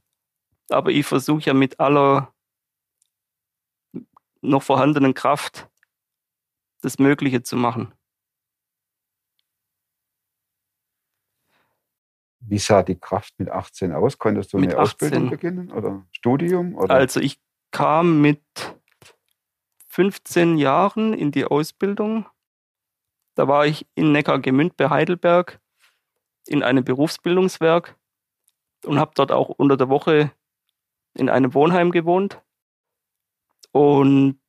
Aber 0.69 0.91
ich 0.91 1.07
versuche 1.07 1.45
ja 1.45 1.55
mit 1.55 1.79
aller 1.79 2.31
noch 4.41 4.61
vorhandenen 4.61 5.15
Kraft 5.15 5.67
das 6.81 6.99
Mögliche 6.99 7.41
zu 7.41 7.55
machen. 7.55 7.91
Wie 12.39 12.59
sah 12.59 12.83
die 12.83 12.99
Kraft 12.99 13.33
mit 13.39 13.49
18 13.49 13.93
aus? 13.93 14.19
Konntest 14.19 14.53
du 14.53 14.59
Mit 14.59 14.73
eine 14.73 14.81
Ausbildung 14.83 15.23
18. 15.23 15.29
beginnen 15.31 15.71
oder 15.71 16.05
Studium? 16.11 16.75
Oder? 16.75 16.93
Also 16.93 17.19
ich 17.19 17.41
kam 17.71 18.21
mit 18.21 18.43
15 19.87 20.59
Jahren 20.59 21.13
in 21.13 21.31
die 21.31 21.45
Ausbildung. 21.45 22.27
Da 23.35 23.47
war 23.47 23.65
ich 23.65 23.85
in 23.95 24.11
Neckargemünd 24.11 24.77
bei 24.77 24.89
Heidelberg 24.89 25.59
in 26.47 26.63
einem 26.63 26.83
Berufsbildungswerk 26.83 27.97
und 28.85 28.99
habe 28.99 29.11
dort 29.15 29.31
auch 29.31 29.49
unter 29.49 29.77
der 29.77 29.89
Woche 29.89 30.31
in 31.13 31.29
einem 31.29 31.53
Wohnheim 31.53 31.91
gewohnt. 31.91 32.41
Und 33.71 34.39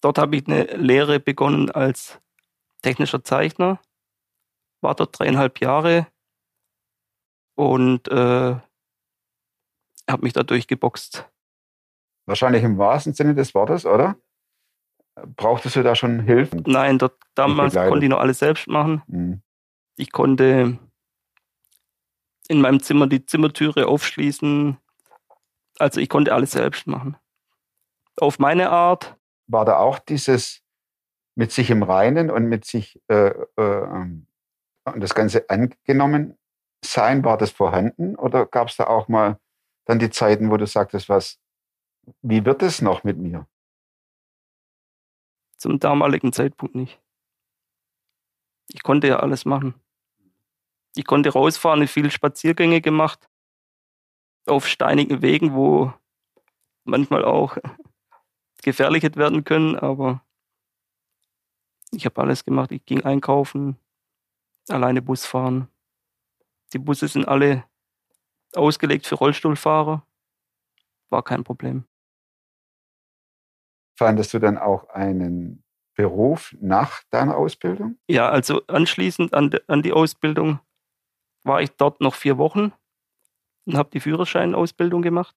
dort 0.00 0.18
habe 0.18 0.36
ich 0.36 0.46
eine 0.46 0.64
Lehre 0.76 1.18
begonnen 1.18 1.70
als 1.70 2.20
technischer 2.82 3.24
Zeichner, 3.24 3.80
war 4.80 4.94
dort 4.94 5.18
dreieinhalb 5.18 5.60
Jahre 5.60 6.06
und 7.56 8.06
äh, 8.08 8.56
habe 10.08 10.22
mich 10.22 10.32
da 10.32 10.44
durchgeboxt. 10.44 11.28
Wahrscheinlich 12.26 12.62
im 12.62 12.78
wahrsten 12.78 13.14
Sinne 13.14 13.34
des 13.34 13.54
Wortes, 13.54 13.86
oder? 13.86 14.16
Brauchtest 15.36 15.76
du 15.76 15.82
da 15.82 15.94
schon 15.94 16.20
Hilfen? 16.20 16.62
Nein, 16.66 16.98
dort 16.98 17.16
damals 17.34 17.72
begleitet. 17.72 17.90
konnte 17.90 18.06
ich 18.06 18.10
noch 18.10 18.20
alles 18.20 18.38
selbst 18.38 18.68
machen. 18.68 19.02
Mhm. 19.06 19.42
Ich 19.96 20.12
konnte 20.12 20.78
in 22.48 22.60
meinem 22.60 22.80
Zimmer 22.80 23.06
die 23.06 23.24
Zimmertüre 23.24 23.86
aufschließen. 23.86 24.78
Also 25.78 26.00
ich 26.00 26.08
konnte 26.08 26.34
alles 26.34 26.52
selbst 26.52 26.86
machen. 26.86 27.16
Auf 28.16 28.38
meine 28.38 28.70
Art. 28.70 29.16
War 29.46 29.64
da 29.64 29.78
auch 29.78 29.98
dieses 29.98 30.62
mit 31.34 31.52
sich 31.52 31.70
im 31.70 31.82
Reinen 31.82 32.30
und 32.30 32.46
mit 32.46 32.64
sich 32.64 33.00
äh, 33.08 33.32
äh, 33.56 34.06
und 34.94 35.00
das 35.00 35.14
Ganze 35.14 35.48
angenommen 35.48 36.36
sein, 36.84 37.24
war 37.24 37.38
das 37.38 37.50
vorhanden? 37.50 38.16
Oder 38.16 38.46
gab 38.46 38.68
es 38.68 38.76
da 38.76 38.86
auch 38.86 39.08
mal 39.08 39.38
dann 39.84 39.98
die 39.98 40.10
Zeiten, 40.10 40.50
wo 40.50 40.56
du 40.56 40.66
sagtest, 40.66 41.08
was, 41.08 41.38
wie 42.22 42.44
wird 42.44 42.62
es 42.62 42.82
noch 42.82 43.04
mit 43.04 43.18
mir? 43.18 43.46
Zum 45.58 45.80
damaligen 45.80 46.32
Zeitpunkt 46.32 46.74
nicht. 46.74 47.00
Ich 48.68 48.82
konnte 48.82 49.08
ja 49.08 49.18
alles 49.20 49.44
machen. 49.44 49.74
Ich 50.94 51.04
konnte 51.04 51.30
rausfahren, 51.30 51.82
ich 51.82 51.90
viel 51.90 52.10
Spaziergänge 52.10 52.80
gemacht. 52.80 53.28
Auf 54.46 54.66
steinigen 54.66 55.20
Wegen, 55.20 55.54
wo 55.54 55.92
manchmal 56.84 57.24
auch 57.24 57.58
gefährlich 58.62 59.02
hätte 59.02 59.18
werden 59.18 59.44
können, 59.44 59.76
aber 59.76 60.24
ich 61.90 62.04
habe 62.04 62.20
alles 62.20 62.44
gemacht. 62.44 62.72
Ich 62.72 62.84
ging 62.84 63.02
einkaufen, 63.02 63.76
alleine 64.68 65.02
Bus 65.02 65.26
fahren. 65.26 65.68
Die 66.72 66.78
Busse 66.78 67.08
sind 67.08 67.26
alle 67.26 67.64
ausgelegt 68.54 69.06
für 69.06 69.16
Rollstuhlfahrer. 69.16 70.06
War 71.10 71.22
kein 71.22 71.44
Problem. 71.44 71.84
Fandest 73.98 74.32
du 74.32 74.38
dann 74.38 74.58
auch 74.58 74.88
einen 74.90 75.64
Beruf 75.96 76.54
nach 76.60 77.02
deiner 77.10 77.36
Ausbildung? 77.36 77.98
Ja, 78.08 78.28
also 78.28 78.64
anschließend 78.68 79.34
an, 79.34 79.50
an 79.66 79.82
die 79.82 79.92
Ausbildung 79.92 80.60
war 81.42 81.60
ich 81.62 81.70
dort 81.72 82.00
noch 82.00 82.14
vier 82.14 82.38
Wochen 82.38 82.72
und 83.66 83.76
habe 83.76 83.90
die 83.90 83.98
Führerscheinausbildung 83.98 85.02
gemacht. 85.02 85.34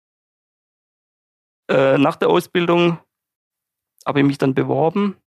Äh, 1.71 1.97
nach 1.97 2.15
der 2.17 2.29
Ausbildung 2.29 2.99
habe 4.05 4.19
ich 4.19 4.25
mich 4.27 4.37
dann 4.37 4.53
beworben 4.53 5.17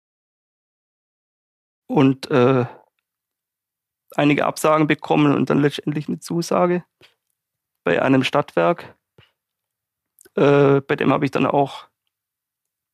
und 1.89 2.31
äh, 2.31 2.67
einige 4.15 4.47
Absagen 4.47 4.87
bekommen 4.87 5.35
und 5.35 5.51
dann 5.51 5.59
letztendlich 5.59 6.07
eine 6.07 6.21
Zusage 6.21 6.85
bei 7.83 8.01
einem 8.01 8.23
Stadtwerk. 8.23 8.97
Äh, 10.37 10.81
bei 10.83 10.95
dem 10.95 11.13
habe 11.13 11.25
ich 11.25 11.33
dann 11.33 11.47
auch 11.47 11.89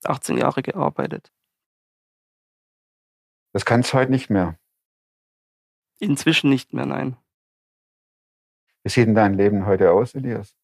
18 0.04 0.38
Jahre 0.38 0.62
gearbeitet. 0.62 1.33
Das 3.52 3.64
kann 3.64 3.80
es 3.80 3.92
heute 3.92 4.11
nicht 4.11 4.30
mehr. 4.30 4.59
Inzwischen 5.99 6.50
nicht 6.50 6.73
mehr, 6.73 6.87
nein. 6.87 7.16
Wie 8.83 8.88
sieht 8.88 9.07
denn 9.07 9.14
dein 9.14 9.35
Leben 9.35 9.66
heute 9.66 9.90
aus, 9.92 10.14
Elias? 10.14 10.57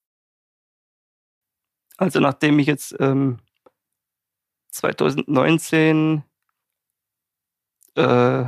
Also 1.99 2.21
nachdem 2.21 2.59
ich 2.59 2.67
jetzt 2.67 2.95
ähm, 3.01 3.39
2019 4.69 6.23
äh, 7.95 8.45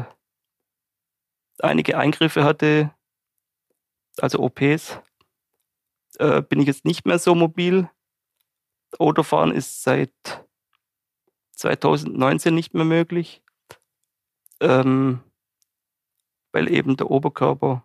einige 1.59 1.99
Eingriffe 1.99 2.45
hatte, 2.45 2.95
also 4.19 4.41
OPs, 4.41 4.99
äh, 6.19 6.43
bin 6.43 6.61
ich 6.61 6.67
jetzt 6.67 6.85
nicht 6.85 7.07
mehr 7.07 7.19
so 7.19 7.35
mobil. 7.35 7.91
Autofahren 8.99 9.53
ist 9.53 9.83
seit 9.83 10.48
2019 11.59 12.55
nicht 12.55 12.73
mehr 12.75 12.85
möglich, 12.85 13.43
ähm, 14.61 15.21
weil 16.53 16.71
eben 16.71 16.97
der 16.97 17.11
Oberkörper 17.11 17.85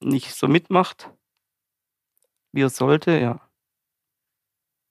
nicht 0.00 0.34
so 0.34 0.48
mitmacht, 0.48 1.10
wie 2.52 2.62
er 2.62 2.70
sollte, 2.70 3.18
ja. 3.18 3.40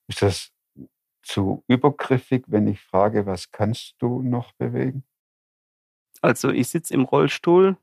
Ist 0.07 0.21
das 0.21 0.51
zu 1.21 1.63
übergriffig, 1.67 2.45
wenn 2.47 2.67
ich 2.67 2.79
frage, 2.81 3.25
was 3.25 3.51
kannst 3.51 3.95
du 3.99 4.21
noch 4.21 4.53
bewegen? 4.53 5.03
Also 6.21 6.49
ich 6.49 6.69
sitze 6.69 6.93
im 6.93 7.03
Rollstuhl, 7.03 7.77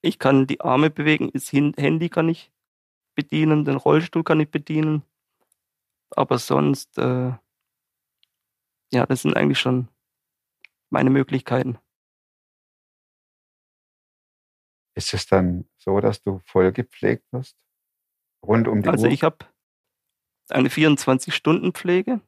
ich 0.00 0.18
kann 0.18 0.46
die 0.46 0.60
Arme 0.60 0.90
bewegen, 0.90 1.30
das 1.32 1.52
Handy 1.52 2.08
kann 2.08 2.28
ich 2.28 2.50
bedienen, 3.14 3.64
den 3.64 3.76
Rollstuhl 3.76 4.24
kann 4.24 4.40
ich 4.40 4.50
bedienen, 4.50 5.02
aber 6.10 6.38
sonst, 6.38 6.98
äh, 6.98 7.32
ja, 8.92 9.06
das 9.06 9.22
sind 9.22 9.36
eigentlich 9.36 9.58
schon 9.58 9.88
meine 10.90 11.10
Möglichkeiten. 11.10 11.78
Ist 14.94 15.14
es 15.14 15.26
dann 15.26 15.68
so, 15.78 16.00
dass 16.00 16.22
du 16.22 16.40
voll 16.44 16.72
gepflegt 16.72 17.24
wirst? 17.32 17.56
Rund 18.44 18.66
um 18.68 18.82
die 18.82 18.88
Also 18.88 19.06
Uhr? 19.06 19.12
ich 19.12 19.22
habe 19.22 19.38
eine 20.48 20.68
24-Stunden-Pflege. 20.68 22.20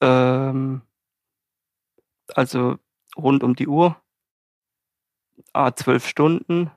Ähm, 0.00 0.82
also 2.34 2.78
rund 3.16 3.42
um 3.42 3.56
die 3.56 3.66
Uhr. 3.66 4.00
ah, 5.52 5.74
zwölf 5.74 6.06
Stunden. 6.06 6.70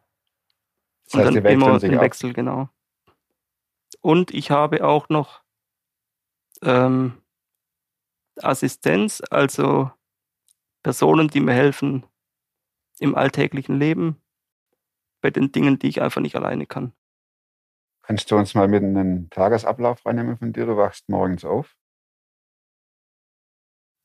Das 1.05 1.13
heißt, 1.21 1.27
und 1.29 1.43
dann 1.43 1.45
immer 1.45 1.73
ab. 1.75 1.81
Wechsel, 1.81 2.33
genau. 2.33 2.69
Und 4.01 4.31
ich 4.31 4.51
habe 4.51 4.85
auch 4.85 5.09
noch 5.09 5.43
ähm, 6.61 7.18
Assistenz, 8.43 9.21
also 9.29 9.91
Personen, 10.83 11.27
die 11.27 11.39
mir 11.39 11.53
helfen 11.53 12.05
im 12.99 13.15
alltäglichen 13.15 13.79
Leben, 13.79 14.21
bei 15.21 15.29
den 15.31 15.51
Dingen, 15.51 15.79
die 15.79 15.87
ich 15.89 16.01
einfach 16.01 16.21
nicht 16.21 16.35
alleine 16.35 16.65
kann. 16.65 16.93
Kannst 18.03 18.31
du 18.31 18.37
uns 18.37 18.55
mal 18.55 18.67
mit 18.67 18.83
einem 18.83 19.29
Tagesablauf 19.29 20.05
reinnehmen 20.05 20.37
von 20.37 20.53
dir? 20.53 20.65
Du 20.65 20.77
wachst 20.77 21.07
morgens 21.09 21.45
auf. 21.45 21.75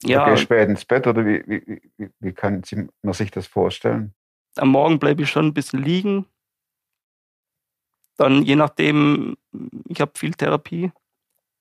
Ja, 0.03 0.25
Du 0.25 0.31
gehst 0.33 0.43
spät 0.43 0.69
ins 0.69 0.85
Bett 0.85 1.07
oder 1.07 1.25
wie, 1.25 1.43
wie, 1.47 1.91
wie, 1.97 2.11
wie 2.19 2.33
kann 2.33 2.63
sie- 2.65 2.89
man 3.03 3.15
sich 3.15 3.31
das 3.31 3.47
vorstellen? 3.47 4.15
am 4.57 4.69
Morgen 4.69 4.99
bleibe 4.99 5.23
ich 5.23 5.31
schon 5.31 5.47
ein 5.47 5.55
bisschen 5.55 5.83
liegen. 5.83 6.27
Dann 8.17 8.43
je 8.43 8.55
nachdem, 8.55 9.37
ich 9.89 10.01
habe 10.01 10.13
viel 10.17 10.33
Therapie, 10.35 10.93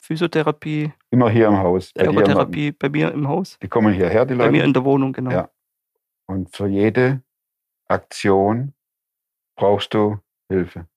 Physiotherapie, 0.03 0.91
Immer 1.12 1.29
hier 1.29 1.48
im 1.48 1.57
Haus. 1.57 1.93
Bei 1.93 2.03
Ergotherapie 2.03 2.74
bei 2.74 2.89
mir 2.89 3.13
im 3.13 3.25
Haus, 3.29 3.57
die 3.60 3.69
kommen 3.69 3.93
hierher, 3.93 4.25
die 4.25 4.36
bei 4.36 4.51
mir 4.51 4.57
Leute. 4.57 4.67
in 4.67 4.74
der 4.74 4.83
Wohnung, 4.83 5.13
genau. 5.13 5.31
Ja. 5.31 5.50
Und 6.25 6.53
für 6.53 6.67
jede 6.67 7.24
Aktion 7.88 8.74
brauchst 9.55 9.93
du 9.93 10.19
Hilfe. 10.50 10.89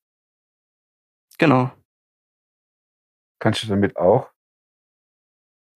Genau. 1.38 1.70
Kannst 3.38 3.62
du 3.62 3.68
damit 3.68 3.96
auch 3.96 4.32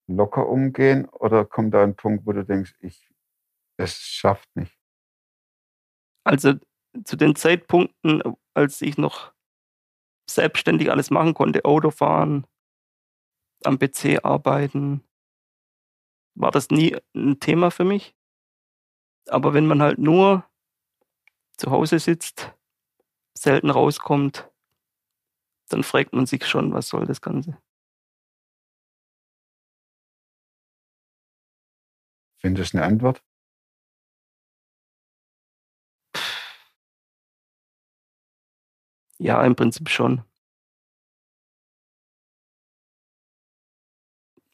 locker 0.08 0.48
umgehen 0.48 1.08
oder 1.10 1.44
kommt 1.44 1.72
da 1.72 1.84
ein 1.84 1.94
Punkt, 1.94 2.26
wo 2.26 2.32
du 2.32 2.44
denkst, 2.44 2.74
ich, 2.80 3.12
es 3.76 3.96
schafft 3.96 4.48
nicht? 4.56 4.76
Also 6.24 6.54
zu 7.04 7.14
den 7.14 7.36
Zeitpunkten, 7.36 8.22
als 8.54 8.82
ich 8.82 8.98
noch 8.98 9.32
selbstständig 10.28 10.90
alles 10.90 11.10
machen 11.10 11.34
konnte, 11.34 11.64
Auto 11.64 11.92
fahren, 11.92 12.44
am 13.64 13.78
PC 13.78 14.24
arbeiten, 14.24 15.02
war 16.34 16.50
das 16.50 16.70
nie 16.70 16.96
ein 17.14 17.40
Thema 17.40 17.70
für 17.70 17.84
mich. 17.84 18.14
Aber 19.28 19.54
wenn 19.54 19.66
man 19.66 19.82
halt 19.82 19.98
nur 19.98 20.44
zu 21.56 21.70
Hause 21.70 21.98
sitzt, 21.98 22.52
selten 23.34 23.70
rauskommt, 23.70 24.50
dann 25.68 25.82
fragt 25.84 26.12
man 26.12 26.26
sich 26.26 26.44
schon, 26.46 26.72
was 26.72 26.88
soll 26.88 27.06
das 27.06 27.20
Ganze? 27.20 27.58
Findest 32.38 32.72
du 32.74 32.78
eine 32.78 32.86
Antwort? 32.86 33.22
Ja, 39.18 39.44
im 39.44 39.54
Prinzip 39.54 39.88
schon. 39.90 40.24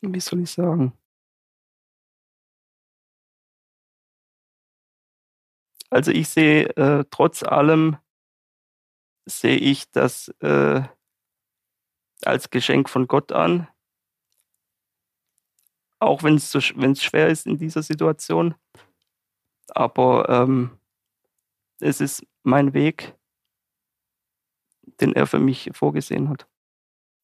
Wie 0.00 0.20
soll 0.20 0.40
ich 0.40 0.50
sagen? 0.50 0.92
Also 5.90 6.10
ich 6.10 6.28
sehe 6.28 6.66
äh, 6.76 7.04
trotz 7.10 7.42
allem 7.42 7.96
sehe 9.24 9.56
ich 9.56 9.90
das 9.90 10.28
äh, 10.40 10.82
als 12.24 12.50
Geschenk 12.50 12.88
von 12.88 13.06
Gott 13.08 13.32
an, 13.32 13.68
auch 15.98 16.22
wenn 16.22 16.34
es 16.34 16.50
so, 16.50 16.60
schwer 16.60 17.28
ist 17.28 17.46
in 17.46 17.58
dieser 17.58 17.82
Situation. 17.82 18.54
Aber 19.68 20.28
ähm, 20.28 20.78
es 21.80 22.00
ist 22.00 22.26
mein 22.42 22.74
Weg, 22.74 23.14
den 25.00 25.14
er 25.14 25.26
für 25.26 25.40
mich 25.40 25.70
vorgesehen 25.72 26.28
hat. 26.28 26.48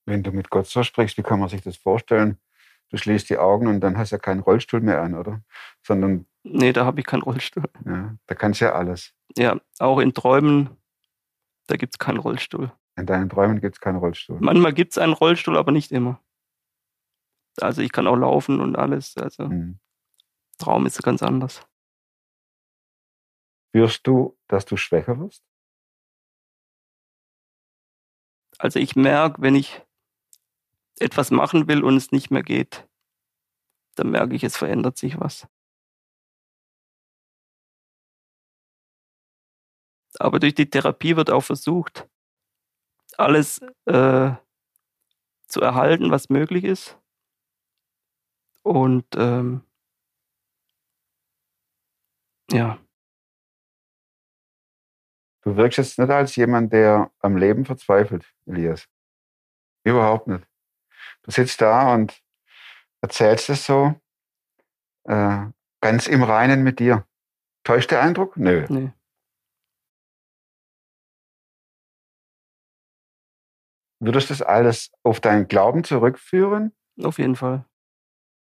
Wenn 0.05 0.23
du 0.23 0.33
mit 0.33 0.51
Gott 0.51 0.67
so 0.67 0.83
sprichst, 0.83 1.17
wie 1.17 1.23
kann 1.23 1.39
man 1.39 1.49
sich 1.49 1.63
das 1.63 1.77
vorstellen? 1.77 2.39
Du 2.93 2.99
schließt 2.99 3.31
die 3.31 3.39
Augen 3.39 3.69
und 3.69 3.81
dann 3.81 3.97
hast 3.97 4.13
du 4.13 4.17
ja 4.17 4.21
keinen 4.21 4.41
Rollstuhl 4.41 4.81
mehr 4.83 5.01
an, 5.03 5.15
oder? 5.15 5.43
Sondern, 5.83 6.27
Nee, 6.45 6.73
da 6.75 6.85
habe 6.85 7.01
ich 7.01 7.07
keinen 7.07 7.23
Rollstuhl. 7.23 7.65
ja, 7.87 8.15
da 8.27 8.35
kannst 8.35 8.61
du 8.61 8.67
ja 8.67 8.73
alles. 8.75 9.15
Ja, 9.39 9.59
auch 9.79 9.99
in 9.99 10.13
Träumen, 10.13 10.69
da 11.69 11.77
gibt 11.77 11.95
es 11.95 11.99
keinen 11.99 12.19
Rollstuhl. 12.19 12.71
In 12.97 13.07
deinen 13.07 13.31
Träumen 13.31 13.61
gibt 13.63 13.77
es 13.77 13.81
keinen 13.81 13.97
Rollstuhl. 13.97 14.39
Manchmal 14.41 14.75
gibt 14.75 14.93
es 14.93 14.99
einen 14.99 15.15
Rollstuhl, 15.15 15.57
aber 15.57 15.73
nicht 15.73 15.91
immer. 15.91 16.21
Also 17.61 17.81
ich 17.81 17.93
kann 17.93 18.07
auch 18.07 18.17
laufen 18.17 18.61
und 18.61 18.77
alles. 18.77 19.17
Also 19.17 19.45
Hm. 19.49 19.79
Traum 20.59 20.85
ist 20.85 21.03
ganz 21.03 21.23
anders. 21.23 21.67
Spürst 23.71 24.07
du, 24.07 24.37
dass 24.49 24.67
du 24.67 24.77
schwächer 24.77 25.19
wirst? 25.19 25.43
Also 28.59 28.79
ich 28.79 28.97
merke, 28.97 29.41
wenn 29.41 29.55
ich 29.55 29.81
etwas 31.03 31.31
machen 31.31 31.69
will 31.69 31.83
und 31.85 31.97
es 31.97 32.13
nicht 32.13 32.31
mehr 32.31 32.43
geht, 32.43 32.89
dann 33.97 34.11
merke 34.11 34.35
ich, 34.35 34.45
es 34.45 34.57
verändert 34.57 34.97
sich 34.97 35.21
was. 35.21 35.47
Aber 40.19 40.39
durch 40.39 40.55
die 40.55 40.69
Therapie 40.69 41.17
wird 41.17 41.31
auch 41.31 41.41
versucht, 41.43 42.09
alles 43.17 43.61
äh, 43.87 44.33
zu 45.49 45.61
erhalten, 45.61 46.11
was 46.11 46.31
möglich 46.31 46.65
ist. 46.65 46.99
Und 48.63 49.07
ähm, 49.17 49.63
ja, 52.51 52.79
Du 55.43 55.57
wirkst 55.57 55.79
jetzt 55.79 55.99
nicht 55.99 56.11
als 56.11 56.37
jemand, 56.37 56.73
der 56.73 57.11
am 57.19 57.37
Leben 57.37 57.65
verzweifelt, 57.65 58.25
Elias. 58.47 58.89
Überhaupt 59.85 60.29
nicht. 60.29 60.47
Du 61.23 61.31
sitzt 61.31 61.61
da 61.61 61.95
und 61.95 62.21
erzählst 63.01 63.49
es 63.51 63.67
so 63.67 63.95
äh, 65.05 65.47
ganz 65.81 66.07
im 66.07 66.23
Reinen 66.23 66.63
mit 66.63 66.79
dir. 66.79 67.07
Täuscht 67.65 67.91
der 67.91 68.03
Eindruck? 68.03 68.37
Nö. 68.37 68.67
nee. 68.69 68.93
Würdest 74.01 74.31
du 74.31 74.35
das 74.35 74.43
alles 74.43 74.91
auf 75.05 75.21
deinen 75.21 75.47
Glauben 75.47 75.85
zurückführen? 75.85 76.73
Auf 77.01 77.19
jeden 77.19 77.37
Fall. 77.37 77.65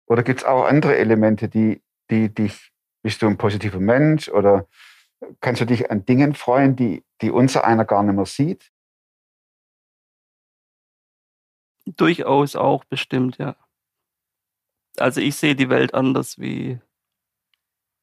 Oder 0.07 0.23
gibt 0.23 0.39
es 0.39 0.45
auch 0.45 0.63
andere 0.63 0.97
Elemente, 0.97 1.49
die, 1.49 1.83
die 2.09 2.33
dich, 2.33 2.71
bist 3.03 3.21
du 3.21 3.27
ein 3.27 3.37
positiver 3.37 3.81
Mensch 3.81 4.29
oder 4.29 4.67
kannst 5.41 5.59
du 5.59 5.65
dich 5.65 5.91
an 5.91 6.05
Dingen 6.05 6.33
freuen, 6.33 6.77
die, 6.77 7.03
die 7.21 7.29
unser 7.29 7.65
einer 7.65 7.83
gar 7.83 8.03
nicht 8.03 8.15
mehr 8.15 8.25
sieht? 8.25 8.71
Durchaus 11.95 12.55
auch 12.55 12.83
bestimmt, 12.85 13.37
ja. 13.37 13.55
Also 14.97 15.21
ich 15.21 15.35
sehe 15.35 15.55
die 15.55 15.69
Welt 15.69 15.93
anders 15.93 16.39
wie 16.39 16.79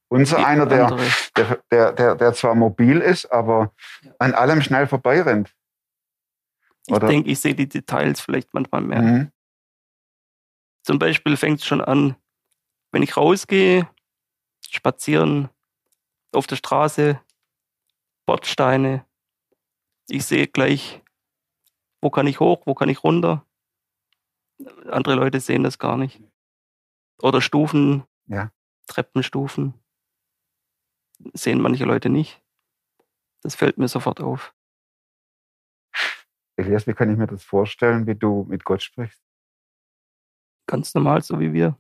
Unser 0.08 0.38
wie 0.38 0.44
einer, 0.44 0.66
der, 0.66 0.96
der, 1.36 1.62
der, 1.70 1.92
der, 1.92 2.14
der 2.14 2.32
zwar 2.32 2.54
mobil 2.54 3.00
ist, 3.00 3.26
aber 3.26 3.74
an 4.18 4.34
allem 4.34 4.62
schnell 4.62 4.86
vorbeirennt. 4.86 5.54
Ich 6.86 6.94
oder- 6.94 7.08
denke, 7.08 7.30
ich 7.30 7.40
sehe 7.40 7.54
die 7.54 7.68
Details 7.68 8.20
vielleicht 8.20 8.54
manchmal 8.54 8.80
mehr. 8.80 9.02
Mhm. 9.02 9.32
Zum 10.84 10.98
Beispiel 10.98 11.36
fängt 11.36 11.60
es 11.60 11.66
schon 11.66 11.80
an, 11.80 12.16
wenn 12.92 13.02
ich 13.02 13.16
rausgehe, 13.16 13.88
spazieren, 14.68 15.48
auf 16.32 16.46
der 16.46 16.56
Straße, 16.56 17.20
Bordsteine. 18.26 19.04
Ich 20.08 20.24
sehe 20.24 20.46
gleich, 20.46 21.02
wo 22.00 22.10
kann 22.10 22.26
ich 22.26 22.40
hoch, 22.40 22.62
wo 22.66 22.74
kann 22.74 22.88
ich 22.88 23.02
runter. 23.02 23.45
Andere 24.86 25.14
Leute 25.14 25.40
sehen 25.40 25.62
das 25.62 25.78
gar 25.78 25.96
nicht. 25.96 26.22
Oder 27.22 27.40
Stufen, 27.40 28.04
Ja. 28.26 28.52
Treppenstufen. 28.86 29.74
Sehen 31.34 31.60
manche 31.60 31.84
Leute 31.84 32.08
nicht. 32.08 32.42
Das 33.42 33.54
fällt 33.54 33.78
mir 33.78 33.88
sofort 33.88 34.20
auf. 34.20 34.54
Elias, 36.56 36.86
wie 36.86 36.94
kann 36.94 37.10
ich 37.10 37.18
mir 37.18 37.26
das 37.26 37.42
vorstellen, 37.42 38.06
wie 38.06 38.14
du 38.14 38.44
mit 38.48 38.64
Gott 38.64 38.82
sprichst? 38.82 39.22
Ganz 40.66 40.94
normal, 40.94 41.22
so 41.22 41.38
wie 41.38 41.52
wir. 41.52 41.78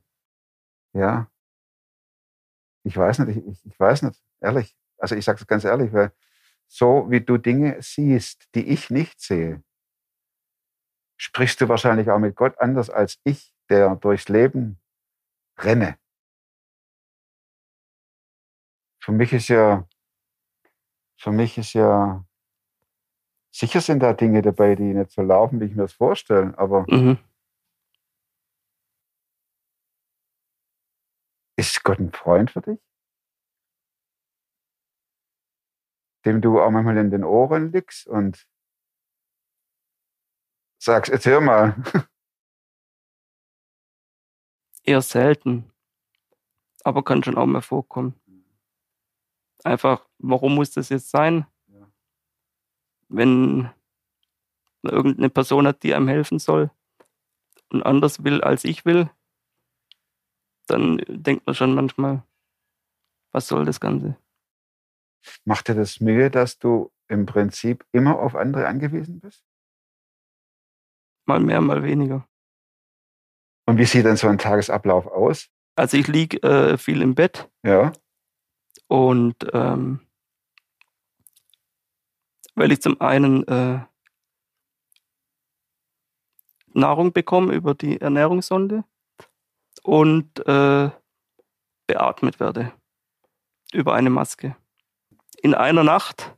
Ja. 0.92 1.30
Ich 2.84 2.96
weiß 2.96 3.20
nicht, 3.20 3.36
ich, 3.36 3.46
ich, 3.46 3.66
ich 3.66 3.80
weiß 3.80 4.02
nicht, 4.02 4.22
ehrlich. 4.40 4.76
Also 4.98 5.14
ich 5.16 5.24
sage 5.24 5.40
es 5.40 5.46
ganz 5.46 5.64
ehrlich, 5.64 5.92
weil 5.92 6.12
so 6.68 7.10
wie 7.10 7.20
du 7.20 7.36
Dinge 7.38 7.80
siehst, 7.82 8.48
die 8.54 8.68
ich 8.68 8.90
nicht 8.90 9.20
sehe, 9.20 9.62
sprichst 11.16 11.60
du 11.60 11.68
wahrscheinlich 11.68 12.10
auch 12.10 12.18
mit 12.18 12.36
Gott 12.36 12.58
anders 12.58 12.90
als 12.90 13.18
ich, 13.24 13.52
der 13.68 13.96
durchs 13.96 14.28
Leben 14.28 14.78
renne. 15.58 15.98
Für 19.02 19.12
mich 19.12 19.32
ist 19.32 19.48
ja, 19.48 19.88
für 21.18 21.32
mich 21.32 21.58
ist 21.58 21.72
ja, 21.72 22.24
sicher 23.54 23.80
sind 23.80 24.00
da 24.00 24.12
Dinge 24.12 24.42
dabei, 24.42 24.74
die 24.74 24.94
nicht 24.94 25.10
so 25.10 25.22
laufen, 25.22 25.60
wie 25.60 25.64
ich 25.66 25.74
mir 25.74 25.82
das 25.82 25.92
vorstelle, 25.92 26.56
aber 26.58 26.84
Mhm. 26.88 27.18
ist 31.56 31.82
Gott 31.84 31.98
ein 31.98 32.12
Freund 32.12 32.50
für 32.50 32.60
dich? 32.60 32.80
dem 36.26 36.40
du 36.40 36.60
auch 36.60 36.70
manchmal 36.72 36.96
in 36.96 37.10
den 37.10 37.22
Ohren 37.22 37.70
liegst 37.70 38.08
und 38.08 38.48
sagst, 40.86 41.12
jetzt 41.12 41.26
hör 41.26 41.40
mal. 41.40 41.76
Eher 44.84 45.02
selten. 45.02 45.70
Aber 46.84 47.02
kann 47.02 47.22
schon 47.22 47.36
auch 47.36 47.46
mal 47.46 47.60
vorkommen. 47.60 48.14
Einfach, 49.64 50.08
warum 50.18 50.54
muss 50.54 50.70
das 50.70 50.88
jetzt 50.88 51.10
sein? 51.10 51.46
Wenn 53.08 53.62
man 54.82 54.92
irgendeine 54.94 55.28
Person 55.28 55.66
hat, 55.66 55.82
die 55.82 55.94
einem 55.94 56.08
helfen 56.08 56.38
soll 56.38 56.70
und 57.70 57.82
anders 57.82 58.22
will, 58.22 58.40
als 58.42 58.64
ich 58.64 58.84
will, 58.84 59.10
dann 60.68 60.98
denkt 61.08 61.46
man 61.46 61.54
schon 61.54 61.74
manchmal, 61.74 62.22
was 63.32 63.48
soll 63.48 63.64
das 63.64 63.80
Ganze? 63.80 64.16
Macht 65.44 65.68
dir 65.68 65.74
das 65.74 66.00
Mühe, 66.00 66.30
dass 66.30 66.58
du 66.58 66.92
im 67.08 67.26
Prinzip 67.26 67.84
immer 67.90 68.20
auf 68.20 68.36
andere 68.36 68.68
angewiesen 68.68 69.20
bist? 69.20 69.44
Mal 71.26 71.40
mehr, 71.40 71.60
mal 71.60 71.82
weniger. 71.82 72.26
Und 73.66 73.78
wie 73.78 73.84
sieht 73.84 74.06
denn 74.06 74.16
so 74.16 74.28
ein 74.28 74.38
Tagesablauf 74.38 75.06
aus? 75.06 75.48
Also 75.74 75.96
ich 75.96 76.06
liege 76.06 76.42
äh, 76.42 76.78
viel 76.78 77.02
im 77.02 77.14
Bett 77.14 77.50
Ja, 77.64 77.92
und 78.88 79.36
ähm, 79.52 80.00
weil 82.54 82.72
ich 82.72 82.80
zum 82.80 83.00
einen 83.00 83.46
äh, 83.48 83.80
Nahrung 86.68 87.12
bekomme 87.12 87.54
über 87.54 87.74
die 87.74 88.00
Ernährungssonde 88.00 88.84
und 89.82 90.46
äh, 90.46 90.90
beatmet 91.86 92.40
werde 92.40 92.72
über 93.72 93.94
eine 93.94 94.10
Maske. 94.10 94.56
In 95.42 95.54
einer 95.54 95.84
Nacht 95.84 96.34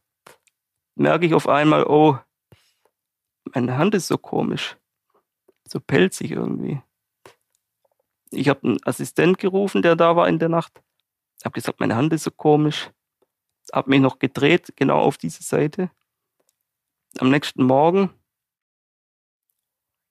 merke 0.95 1.27
ich 1.27 1.35
auf 1.35 1.49
einmal, 1.49 1.85
oh, 1.85 2.19
meine 3.55 3.79
Hand 3.79 3.95
ist 3.95 4.09
so 4.09 4.19
komisch, 4.19 4.77
so 5.67 5.81
pelzig 5.81 6.31
irgendwie. 6.33 6.83
Ich 8.31 8.49
habe 8.49 8.67
einen 8.67 8.79
Assistent 8.85 9.39
gerufen, 9.39 9.83
der 9.83 9.97
da 9.97 10.17
war 10.17 10.29
in 10.29 10.39
der 10.39 10.49
Nacht. 10.49 10.83
Habe 11.45 11.55
gesagt, 11.55 11.81
meine 11.81 11.97
Hand 11.97 12.13
ist 12.13 12.25
so 12.25 12.31
komisch. 12.31 12.91
Habe 13.73 13.91
mich 13.91 14.01
noch 14.01 14.19
gedreht, 14.19 14.73
genau 14.77 14.99
auf 14.99 15.19
diese 15.19 15.43
Seite. 15.43 15.91
Am 17.19 17.31
nächsten 17.31 17.63
Morgen, 17.63 18.11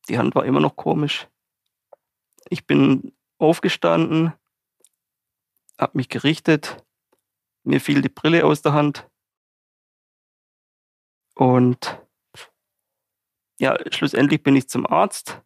die 0.09 0.17
Hand 0.17 0.35
war 0.35 0.45
immer 0.45 0.59
noch 0.59 0.75
komisch. 0.75 1.27
Ich 2.49 2.65
bin 2.65 3.13
aufgestanden, 3.37 4.33
habe 5.77 5.97
mich 5.97 6.09
gerichtet, 6.09 6.83
mir 7.63 7.81
fiel 7.81 8.01
die 8.01 8.09
Brille 8.09 8.45
aus 8.45 8.61
der 8.61 8.73
Hand 8.73 9.07
und 11.35 12.06
ja, 13.59 13.77
schlussendlich 13.91 14.43
bin 14.43 14.55
ich 14.55 14.69
zum 14.69 14.85
Arzt 14.85 15.41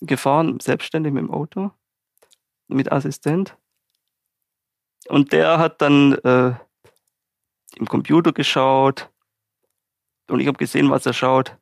gefahren, 0.00 0.60
selbstständig 0.60 1.12
mit 1.12 1.22
dem 1.22 1.30
Auto, 1.30 1.72
mit 2.68 2.92
Assistent. 2.92 3.56
Und 5.08 5.32
der 5.32 5.58
hat 5.58 5.80
dann 5.80 6.12
äh, 6.12 6.54
im 7.76 7.86
Computer 7.86 8.32
geschaut 8.32 9.10
und 10.28 10.40
ich 10.40 10.46
habe 10.46 10.58
gesehen, 10.58 10.90
was 10.90 11.06
er 11.06 11.14
schaut. 11.14 11.56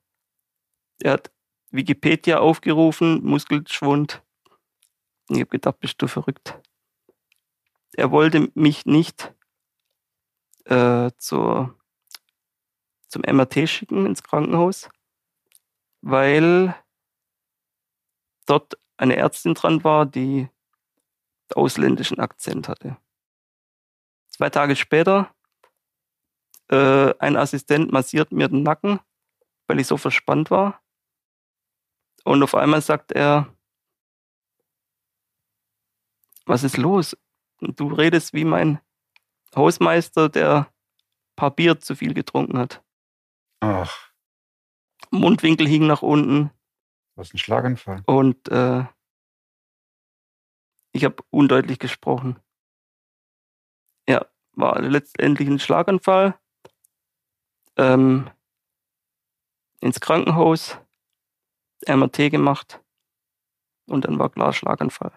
Er 1.00 1.12
hat 1.12 1.30
Wikipedia 1.70 2.38
aufgerufen, 2.38 3.24
Muskelschwund. 3.24 4.22
Und 5.28 5.36
ich 5.36 5.40
habe 5.40 5.50
gedacht, 5.50 5.80
bist 5.80 6.00
du 6.02 6.08
verrückt. 6.08 6.58
Er 7.92 8.10
wollte 8.10 8.50
mich 8.54 8.86
nicht 8.86 9.32
äh, 10.64 11.10
zur, 11.18 11.78
zum 13.08 13.22
MRT 13.22 13.68
schicken 13.68 14.06
ins 14.06 14.22
Krankenhaus, 14.22 14.88
weil 16.08 16.72
dort 18.46 18.78
eine 18.96 19.16
Ärztin 19.16 19.54
dran 19.54 19.82
war, 19.82 20.06
die 20.06 20.48
ausländischen 21.52 22.20
Akzent 22.20 22.68
hatte. 22.68 22.96
Zwei 24.28 24.48
Tage 24.50 24.76
später, 24.76 25.34
äh, 26.68 27.12
ein 27.18 27.36
Assistent 27.36 27.90
massiert 27.90 28.30
mir 28.30 28.46
den 28.46 28.62
Nacken, 28.62 29.00
weil 29.66 29.80
ich 29.80 29.88
so 29.88 29.96
verspannt 29.96 30.48
war. 30.48 30.80
Und 32.22 32.40
auf 32.44 32.54
einmal 32.54 32.82
sagt 32.82 33.10
er, 33.10 33.52
was 36.44 36.62
ist 36.62 36.76
los? 36.76 37.16
Du 37.58 37.88
redest 37.88 38.32
wie 38.32 38.44
mein 38.44 38.80
Hausmeister, 39.56 40.28
der 40.28 40.72
paar 41.34 41.50
Bier 41.50 41.80
zu 41.80 41.96
viel 41.96 42.14
getrunken 42.14 42.58
hat. 42.58 42.84
ach, 43.60 44.05
Mundwinkel 45.10 45.66
hing 45.66 45.86
nach 45.86 46.02
unten 46.02 46.50
was 47.16 47.32
ein 47.32 47.38
Schlaganfall. 47.38 48.02
und 48.06 48.48
äh, 48.48 48.84
ich 50.92 51.04
habe 51.04 51.16
undeutlich 51.30 51.78
gesprochen. 51.78 52.38
Ja, 54.08 54.26
war 54.52 54.80
letztendlich 54.80 55.48
ein 55.48 55.58
Schlaganfall. 55.58 56.38
Ähm, 57.76 58.30
ins 59.80 60.00
Krankenhaus, 60.00 60.78
MRT 61.86 62.30
gemacht 62.30 62.82
und 63.86 64.06
dann 64.06 64.18
war 64.18 64.30
klar 64.30 64.52
Schlaganfall. 64.52 65.12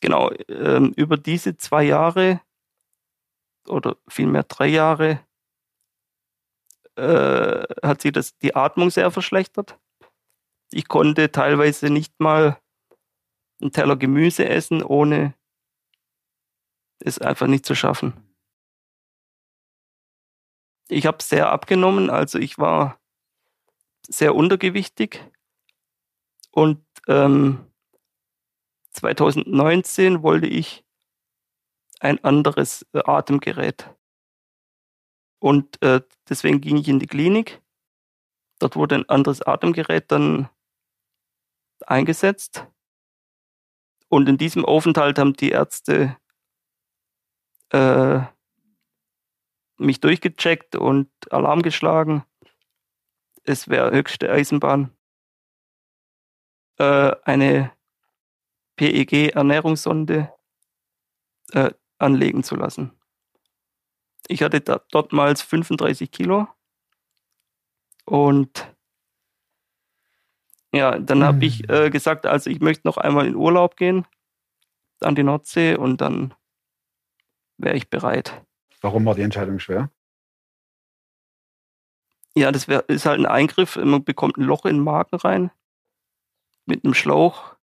Genau, 0.00 0.30
ähm, 0.48 0.92
über 0.96 1.16
diese 1.16 1.56
zwei 1.56 1.82
Jahre 1.82 2.40
oder 3.68 3.96
vielmehr 4.08 4.42
drei 4.44 4.66
Jahre 4.66 5.20
äh, 6.96 7.62
hat 7.82 8.02
sich 8.02 8.12
das, 8.12 8.36
die 8.38 8.56
Atmung 8.56 8.90
sehr 8.90 9.10
verschlechtert. 9.10 9.78
Ich 10.72 10.88
konnte 10.88 11.30
teilweise 11.30 11.90
nicht 11.90 12.18
mal 12.20 12.60
einen 13.60 13.72
Teller 13.72 13.96
Gemüse 13.96 14.48
essen, 14.48 14.82
ohne 14.82 15.34
es 16.98 17.18
einfach 17.18 17.46
nicht 17.46 17.64
zu 17.64 17.74
schaffen. 17.74 18.12
Ich 20.88 21.06
habe 21.06 21.22
sehr 21.22 21.50
abgenommen, 21.50 22.10
also 22.10 22.38
ich 22.38 22.58
war 22.58 22.98
sehr 24.08 24.34
untergewichtig 24.34 25.22
und 26.50 26.82
ähm, 27.06 27.66
2019 28.92 30.22
wollte 30.22 30.46
ich 30.46 30.84
ein 32.00 32.22
anderes 32.24 32.86
äh, 32.92 33.00
Atemgerät. 33.04 33.90
Und 35.40 35.80
äh, 35.82 36.00
deswegen 36.28 36.60
ging 36.60 36.76
ich 36.76 36.88
in 36.88 36.98
die 36.98 37.06
Klinik. 37.06 37.62
Dort 38.58 38.76
wurde 38.76 38.96
ein 38.96 39.08
anderes 39.08 39.42
Atemgerät 39.42 40.10
dann 40.10 40.48
eingesetzt. 41.86 42.66
Und 44.08 44.28
in 44.28 44.38
diesem 44.38 44.64
Aufenthalt 44.64 45.18
haben 45.18 45.34
die 45.34 45.50
Ärzte 45.50 46.16
äh, 47.70 48.20
mich 49.76 50.00
durchgecheckt 50.00 50.74
und 50.76 51.10
Alarm 51.30 51.62
geschlagen. 51.62 52.24
Es 53.44 53.68
wäre 53.68 53.92
höchste 53.92 54.30
Eisenbahn. 54.30 54.92
Äh, 56.78 57.14
eine 57.24 57.72
PEG-Ernährungssonde 58.76 60.32
äh, 61.52 61.70
anlegen 61.98 62.42
zu 62.42 62.56
lassen. 62.56 62.92
Ich 64.28 64.42
hatte 64.42 64.60
da, 64.60 64.80
dortmals 64.90 65.42
35 65.42 66.10
Kilo 66.10 66.48
und 68.04 68.74
ja, 70.72 70.98
dann 70.98 71.24
habe 71.24 71.44
ich 71.46 71.68
äh, 71.70 71.88
gesagt, 71.90 72.26
also 72.26 72.50
ich 72.50 72.60
möchte 72.60 72.86
noch 72.86 72.98
einmal 72.98 73.26
in 73.26 73.36
Urlaub 73.36 73.76
gehen 73.76 74.06
an 75.00 75.14
die 75.14 75.22
Nordsee 75.22 75.76
und 75.76 76.00
dann 76.00 76.34
wäre 77.56 77.76
ich 77.76 77.88
bereit. 77.88 78.44
Warum 78.80 79.04
war 79.06 79.14
die 79.14 79.22
Entscheidung 79.22 79.58
schwer? 79.58 79.90
Ja, 82.34 82.52
das 82.52 82.68
wär, 82.68 82.88
ist 82.88 83.06
halt 83.06 83.18
ein 83.18 83.26
Eingriff. 83.26 83.76
Man 83.76 84.04
bekommt 84.04 84.36
ein 84.36 84.44
Loch 84.44 84.64
in 84.64 84.76
den 84.76 84.84
Magen 84.84 85.16
rein 85.16 85.50
mit 86.66 86.84
einem 86.84 86.94
Schlauch 86.94 87.56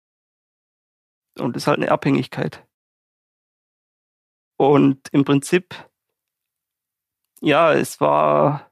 und 1.38 1.55
das 1.55 1.64
ist 1.64 1.66
halt 1.66 1.79
eine 1.79 1.90
Abhängigkeit. 1.90 2.63
Und 4.56 5.08
im 5.12 5.24
Prinzip, 5.24 5.74
ja, 7.40 7.72
es 7.72 8.00
war 8.00 8.70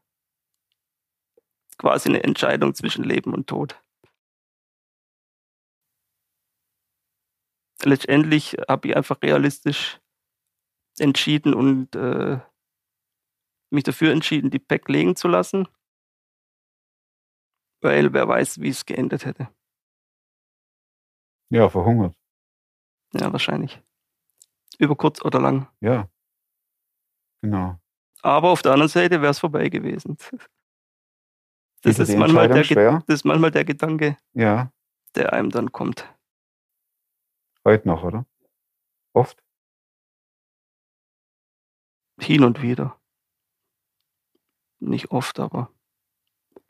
quasi 1.78 2.08
eine 2.08 2.22
Entscheidung 2.22 2.74
zwischen 2.74 3.04
Leben 3.04 3.34
und 3.34 3.48
Tod. 3.48 3.82
Letztendlich 7.84 8.56
habe 8.68 8.88
ich 8.88 8.96
einfach 8.96 9.20
realistisch 9.22 10.00
entschieden 10.98 11.54
und 11.54 11.96
äh, 11.96 12.40
mich 13.70 13.82
dafür 13.82 14.12
entschieden, 14.12 14.50
die 14.50 14.60
Pack 14.60 14.88
legen 14.88 15.16
zu 15.16 15.26
lassen, 15.26 15.66
weil 17.80 18.12
wer 18.12 18.28
weiß, 18.28 18.60
wie 18.60 18.68
es 18.68 18.86
geendet 18.86 19.24
hätte. 19.24 19.48
Ja, 21.50 21.68
verhungert. 21.68 22.14
Ja, 23.14 23.32
wahrscheinlich. 23.32 23.82
Über 24.82 24.96
kurz 24.96 25.24
oder 25.24 25.40
lang. 25.40 25.68
Ja. 25.80 26.10
Genau. 27.40 27.78
Aber 28.22 28.50
auf 28.50 28.62
der 28.62 28.72
anderen 28.72 28.88
Seite 28.88 29.20
wäre 29.22 29.30
es 29.30 29.38
vorbei 29.38 29.68
gewesen. 29.68 30.16
Das 31.82 32.00
ist, 32.00 32.16
manchmal 32.16 32.48
der, 32.48 32.64
schwer? 32.64 33.04
das 33.06 33.20
ist 33.20 33.24
manchmal 33.24 33.52
der 33.52 33.64
Gedanke, 33.64 34.16
Ja. 34.34 34.72
der 35.14 35.32
einem 35.32 35.50
dann 35.50 35.70
kommt. 35.70 36.12
Heute 37.64 37.86
noch, 37.86 38.02
oder? 38.02 38.26
Oft? 39.14 39.40
Hin 42.20 42.42
und 42.42 42.60
wieder. 42.60 43.00
Nicht 44.80 45.12
oft, 45.12 45.38
aber 45.38 45.72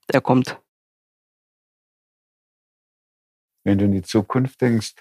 er 0.06 0.20
kommt. 0.20 0.62
Wenn 3.64 3.78
du 3.78 3.86
in 3.86 3.92
die 3.92 4.02
Zukunft 4.02 4.60
denkst, 4.60 4.96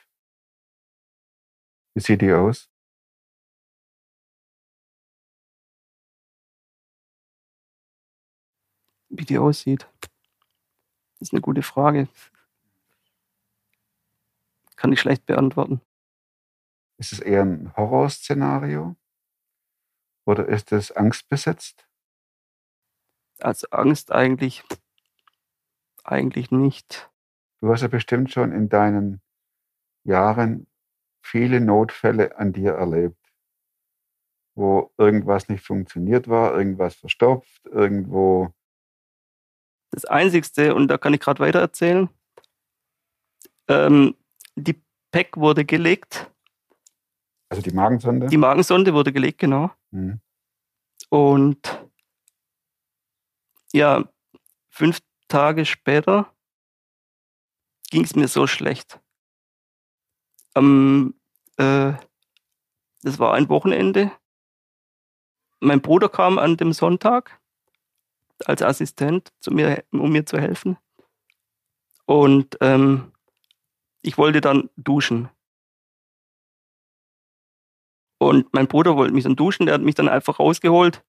wie 1.94 2.00
sieht 2.02 2.22
die 2.22 2.32
aus? 2.32 2.71
Wie 9.12 9.26
die 9.26 9.38
aussieht. 9.38 9.88
Das 11.20 11.28
ist 11.28 11.34
eine 11.34 11.42
gute 11.42 11.62
Frage. 11.62 12.08
Kann 14.78 14.94
ich 14.94 15.02
schlecht 15.02 15.26
beantworten. 15.26 15.82
Ist 16.98 17.12
es 17.12 17.20
eher 17.20 17.44
ein 17.44 17.76
Horrorszenario? 17.76 18.96
Oder 20.26 20.48
ist 20.48 20.72
es 20.72 20.92
angstbesetzt? 20.92 21.86
Also 23.40 23.68
Angst 23.72 24.12
eigentlich, 24.12 24.64
eigentlich 26.04 26.52
nicht. 26.52 27.12
Du 27.60 27.72
hast 27.72 27.82
ja 27.82 27.88
bestimmt 27.90 28.32
schon 28.32 28.52
in 28.52 28.70
deinen 28.70 29.22
Jahren 30.04 30.68
viele 31.22 31.60
Notfälle 31.60 32.38
an 32.38 32.54
dir 32.54 32.74
erlebt, 32.74 33.34
wo 34.56 34.94
irgendwas 34.98 35.50
nicht 35.50 35.66
funktioniert 35.66 36.28
war, 36.28 36.56
irgendwas 36.56 36.96
verstopft, 36.96 37.66
irgendwo. 37.66 38.54
Das 39.92 40.06
Einzigste, 40.06 40.74
und 40.74 40.88
da 40.88 40.98
kann 40.98 41.14
ich 41.14 41.20
gerade 41.20 41.40
weiter 41.42 41.60
erzählen, 41.60 42.10
ähm, 43.68 44.16
die 44.56 44.82
PEC 45.12 45.38
wurde 45.38 45.66
gelegt, 45.66 46.32
Also 47.50 47.62
die 47.62 47.72
Magensonde. 47.72 48.28
die 48.28 48.38
Magensonde 48.38 48.94
wurde 48.94 49.12
gelegt, 49.12 49.40
genau. 49.40 49.72
Hm. 49.92 50.22
Und 51.10 51.86
ja, 53.74 54.06
fünf 54.70 55.02
Tage 55.28 55.66
später 55.66 56.34
ging 57.90 58.04
es 58.06 58.16
mir 58.16 58.30
so 58.30 58.48
schlecht. 58.48 59.02
Am, 60.54 61.14
äh, 61.58 61.94
das 63.02 63.20
war 63.20 63.34
ein 63.34 63.50
Wochenende. 63.50 64.12
Mein 65.60 65.82
Bruder 65.82 66.08
kam 66.08 66.40
an 66.40 66.56
dem 66.56 66.72
Sonntag 66.72 67.41
als 68.48 68.62
Assistent 68.62 69.32
zu 69.40 69.52
mir, 69.52 69.84
um 69.92 70.12
mir 70.12 70.26
zu 70.26 70.40
helfen. 70.40 70.78
Und 72.06 72.58
ähm, 72.62 73.12
ich 74.02 74.18
wollte 74.18 74.42
dann 74.42 74.70
duschen. 74.76 75.30
Und 78.20 78.54
mein 78.54 78.68
Bruder 78.68 78.96
wollte 78.98 79.14
mich 79.14 79.24
dann 79.24 79.36
duschen, 79.36 79.66
der 79.66 79.76
hat 79.76 79.82
mich 79.82 79.96
dann 79.96 80.10
einfach 80.10 80.40
rausgeholt. 80.40 81.04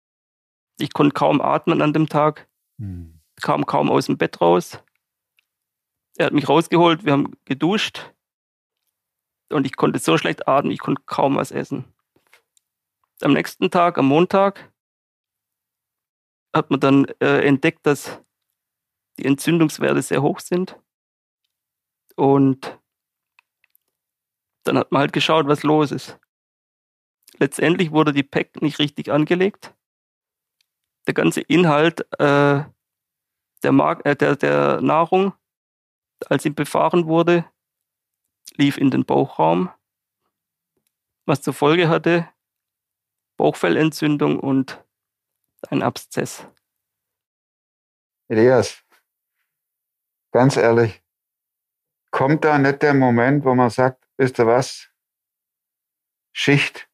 Ich 0.79 0.93
konnte 0.93 1.13
kaum 1.13 1.41
atmen 1.41 1.83
an 1.83 1.93
dem 1.93 2.09
Tag, 2.09 2.49
Hm. 2.79 3.21
kam 3.43 3.67
kaum 3.67 3.91
aus 3.91 4.07
dem 4.07 4.17
Bett 4.17 4.41
raus. 4.41 4.83
Er 6.17 6.27
hat 6.27 6.33
mich 6.33 6.49
rausgeholt, 6.49 7.05
wir 7.05 7.13
haben 7.13 7.37
geduscht. 7.45 8.13
Und 9.51 9.67
ich 9.67 9.77
konnte 9.77 9.99
so 9.99 10.17
schlecht 10.17 10.49
atmen, 10.49 10.73
ich 10.73 10.79
konnte 10.79 11.03
kaum 11.05 11.37
was 11.37 11.51
essen. 11.51 11.85
Am 13.21 13.35
nächsten 13.35 13.71
Tag, 13.71 13.99
am 13.99 14.07
Montag, 14.07 14.72
hat 16.55 16.71
man 16.71 16.81
dann 16.81 17.07
äh, 17.21 17.47
entdeckt, 17.47 17.87
dass 17.87 18.21
die 19.19 19.25
Entzündungswerte 19.25 20.03
sehr 20.03 20.23
hoch 20.23 20.41
sind. 20.41 20.79
Und 22.17 22.79
dann 24.65 24.79
hat 24.79 24.93
man 24.93 25.01
halt 25.01 25.13
geschaut, 25.13 25.47
was 25.47 25.63
los 25.63 25.91
ist. 25.91 26.19
Letztendlich 27.39 27.91
wurde 27.91 28.13
die 28.13 28.23
PEC 28.23 28.63
nicht 28.63 28.79
richtig 28.79 29.11
angelegt. 29.11 29.75
Der 31.07 31.15
ganze 31.15 31.41
Inhalt 31.41 32.01
äh, 32.21 32.65
der, 33.63 33.73
Mag 33.73 34.05
äh, 34.05 34.15
der, 34.15 34.37
der 34.37 34.81
Nahrung, 34.81 35.33
als 36.27 36.43
sie 36.43 36.51
befahren 36.51 37.07
wurde, 37.07 37.45
lief 38.57 38.77
in 38.77 38.91
den 38.91 39.05
Bauchraum, 39.05 39.71
was 41.27 41.43
zur 41.43 41.55
Folge 41.55 41.89
hatte 41.89 42.29
Bauchfellentzündung 43.37 44.39
und 44.39 44.85
ein 45.71 45.83
Abszess. 45.83 46.47
Elias, 48.29 48.83
ganz 50.33 50.57
ehrlich, 50.57 51.03
kommt 52.11 52.45
da 52.45 52.59
nicht 52.59 52.83
der 52.83 52.95
Moment, 52.95 53.45
wo 53.45 53.55
man 53.55 53.71
sagt, 53.71 54.07
wisst 54.17 54.39
ihr 54.39 54.47
was? 54.47 54.89
Schicht, 56.35 56.89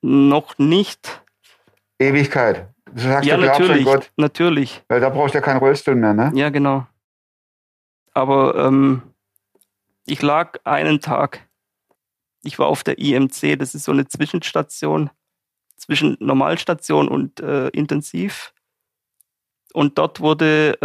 Noch 0.00 0.58
nicht. 0.58 1.24
Ewigkeit. 2.00 2.72
Du 2.92 3.00
sagst, 3.02 3.26
ja, 3.28 3.36
du 3.36 3.42
glaubst 3.42 3.60
an 3.60 3.66
natürlich. 3.66 3.84
Gott, 3.84 4.12
Natürlich. 4.16 4.84
weil 4.88 5.00
da 5.00 5.10
brauchst 5.10 5.34
du 5.34 5.38
ja 5.38 5.44
keinen 5.44 5.58
Rollstuhl 5.58 5.94
mehr, 5.94 6.14
ne? 6.14 6.32
Ja, 6.34 6.48
genau. 6.50 6.86
Aber 8.14 8.54
ähm, 8.56 9.02
ich 10.06 10.22
lag 10.22 10.58
einen 10.64 11.00
Tag. 11.00 11.48
Ich 12.42 12.58
war 12.58 12.66
auf 12.66 12.82
der 12.82 12.98
IMC, 12.98 13.58
das 13.58 13.74
ist 13.74 13.84
so 13.84 13.92
eine 13.92 14.06
Zwischenstation 14.08 15.10
zwischen 15.78 16.16
Normalstation 16.20 17.08
und 17.08 17.40
äh, 17.40 17.68
Intensiv. 17.68 18.52
Und 19.72 19.96
dort 19.96 20.20
wurde 20.20 20.78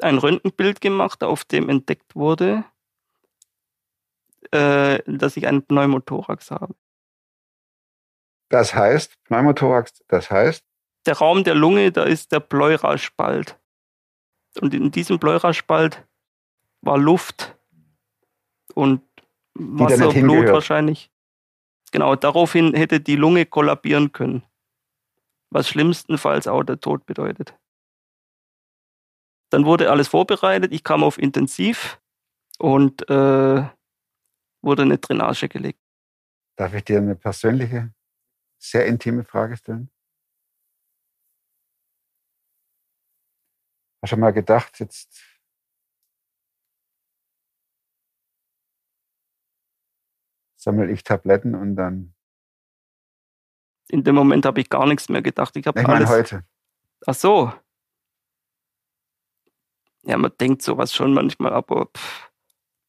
äh, 0.00 0.04
ein 0.04 0.18
Röntgenbild 0.18 0.80
gemacht, 0.80 1.22
auf 1.24 1.44
dem 1.44 1.68
entdeckt 1.68 2.14
wurde, 2.14 2.64
äh, 4.52 5.00
dass 5.06 5.36
ich 5.36 5.46
einen 5.46 5.62
Pneumothorax 5.62 6.50
habe. 6.50 6.74
Das 8.48 8.74
heißt, 8.74 9.12
Pneumothorax, 9.24 10.02
das 10.08 10.30
heißt, 10.30 10.64
der 11.06 11.18
Raum 11.18 11.44
der 11.44 11.54
Lunge, 11.54 11.90
da 11.90 12.04
ist 12.04 12.32
der 12.32 12.40
Pleuraspalt. 12.40 13.58
Und 14.60 14.74
in 14.74 14.90
diesem 14.90 15.18
Pleuraspalt 15.18 16.06
war 16.82 16.98
Luft 16.98 17.56
und 18.74 19.02
Wasser, 19.54 19.96
Blut 19.96 20.14
hingehört. 20.14 20.52
wahrscheinlich. 20.52 21.10
Genau, 21.90 22.14
daraufhin 22.16 22.74
hätte 22.74 23.00
die 23.00 23.16
Lunge 23.16 23.46
kollabieren 23.46 24.12
können. 24.12 24.42
Was 25.50 25.68
schlimmstenfalls 25.68 26.46
auch 26.46 26.62
der 26.62 26.80
Tod 26.80 27.06
bedeutet. 27.06 27.58
Dann 29.50 29.64
wurde 29.64 29.90
alles 29.90 30.08
vorbereitet. 30.08 30.72
Ich 30.72 30.84
kam 30.84 31.02
auf 31.02 31.18
Intensiv 31.18 32.00
und 32.58 33.08
äh, 33.08 33.66
wurde 34.62 34.82
eine 34.82 34.98
Drainage 34.98 35.48
gelegt. 35.48 35.80
darf 36.56 36.74
ich 36.74 36.84
dir 36.84 36.98
eine 36.98 37.14
persönliche, 37.14 37.94
sehr 38.58 38.86
intime 38.86 39.24
Frage 39.24 39.56
stellen? 39.56 39.90
Hast 44.02 44.12
du 44.12 44.16
mal 44.16 44.32
gedacht, 44.32 44.78
jetzt 44.80 45.37
sammle 50.58 50.90
ich 50.90 51.04
Tabletten 51.04 51.54
und 51.54 51.76
dann, 51.76 52.14
In 53.88 54.04
dem 54.04 54.14
Moment 54.16 54.44
habe 54.44 54.60
ich 54.60 54.68
gar 54.68 54.86
nichts 54.86 55.08
mehr 55.08 55.22
gedacht. 55.22 55.56
Ich 55.56 55.66
habe 55.66 55.80
ich 55.80 55.88
alles. 55.88 56.08
heute, 56.10 56.44
Ach 57.06 57.14
so. 57.14 57.52
Ja, 60.02 60.16
man 60.18 60.32
denkt 60.40 60.62
sowas 60.62 60.92
schon 60.92 61.14
manchmal, 61.14 61.52
aber 61.52 61.86
pff, 61.86 62.30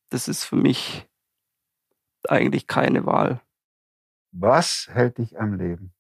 das 0.10 0.28
ist 0.28 0.44
für 0.46 0.56
mich 0.56 1.08
eigentlich 2.28 2.68
keine 2.68 3.06
Wahl. 3.06 3.42
was 4.32 4.88
hält 4.92 5.18
dich 5.20 5.40
am 5.40 5.54
Leben? 5.54 5.94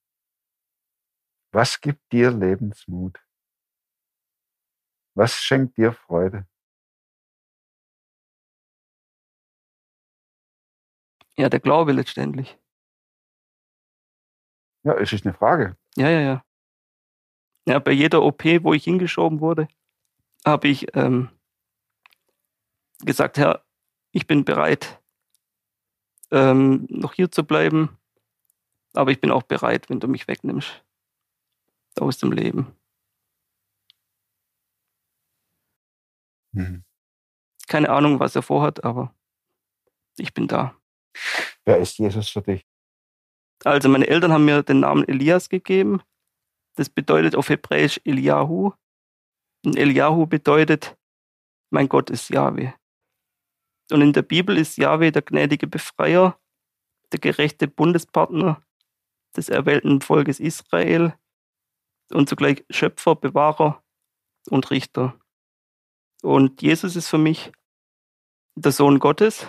Was 1.51 1.82
gibt 1.82 2.12
dir 2.12 2.29
Lebensmut? 2.32 3.19
Was 5.15 5.34
schenkt 5.36 5.77
dir 5.77 5.93
Freude? 5.93 6.47
Ja, 11.39 11.47
der 11.47 11.62
Glaube 11.62 11.93
letztendlich. 11.93 12.60
Ja, 14.84 14.93
es 14.95 15.13
ist 15.13 15.25
eine 15.25 15.34
Frage. 15.34 15.78
Ja, 15.95 16.10
ja, 16.10 16.19
ja. 16.19 16.45
Ja, 17.65 17.80
bei 17.80 17.93
jeder 17.93 18.23
OP, 18.23 18.43
wo 18.62 18.73
ich 18.73 18.84
hingeschoben 18.84 19.39
wurde, 19.39 19.69
habe 20.45 20.67
ich 20.67 20.93
ähm, 20.97 21.30
gesagt, 23.06 23.38
Herr, 23.38 23.63
ich 24.12 24.28
bin 24.28 24.43
bereit, 24.43 25.02
ähm, 26.30 26.86
noch 26.89 27.13
hier 27.13 27.32
zu 27.32 27.45
bleiben, 27.45 27.97
aber 28.93 29.12
ich 29.12 29.21
bin 29.21 29.32
auch 29.32 29.43
bereit, 29.43 29.89
wenn 29.89 30.02
du 30.02 30.10
mich 30.10 30.28
wegnimmst 30.28 30.84
aus 32.02 32.17
dem 32.17 32.34
Leben. 32.34 32.75
Mhm. 36.52 36.84
Keine 37.69 37.91
Ahnung, 37.91 38.19
was 38.19 38.36
er 38.36 38.41
vorhat, 38.41 38.84
aber 38.84 39.15
ich 40.17 40.34
bin 40.34 40.49
da. 40.49 40.79
Wer 41.65 41.78
ist 41.78 41.98
Jesus 41.98 42.30
für 42.30 42.41
dich? 42.41 42.65
Also 43.63 43.89
meine 43.89 44.08
Eltern 44.08 44.32
haben 44.32 44.45
mir 44.45 44.63
den 44.63 44.82
Namen 44.82 45.08
Elias 45.08 45.50
gegeben. 45.50 46.02
Das 46.76 46.89
bedeutet 46.89 47.36
auf 47.36 47.50
Hebräisch 47.50 48.00
Eliahu. 48.06 48.72
Und 49.65 49.78
Eliahu 49.78 50.26
bedeutet, 50.26 50.98
mein 51.69 51.89
Gott 51.89 52.10
ist 52.10 52.30
Yahweh. 52.30 52.72
Und 53.91 54.02
in 54.02 54.13
der 54.13 54.22
Bibel 54.22 54.58
ist 54.58 54.78
Yahweh 54.78 55.12
der 55.12 55.24
gnädige 55.24 55.67
Befreier, 55.67 56.39
der 57.12 57.19
gerechte 57.19 57.67
Bundespartner 57.67 58.62
des 59.36 59.50
erwählten 59.50 60.02
Volkes 60.02 60.39
Israel 60.39 61.13
und 62.12 62.30
zugleich 62.30 62.63
Schöpfer, 62.69 63.15
Bewahrer 63.15 63.84
und 64.50 64.72
Richter. 64.72 65.19
Und 66.22 66.62
Jesus 66.62 66.95
ist 66.95 67.08
für 67.08 67.17
mich 67.17 67.52
der 68.56 68.72
Sohn 68.72 69.00
Gottes, 69.00 69.48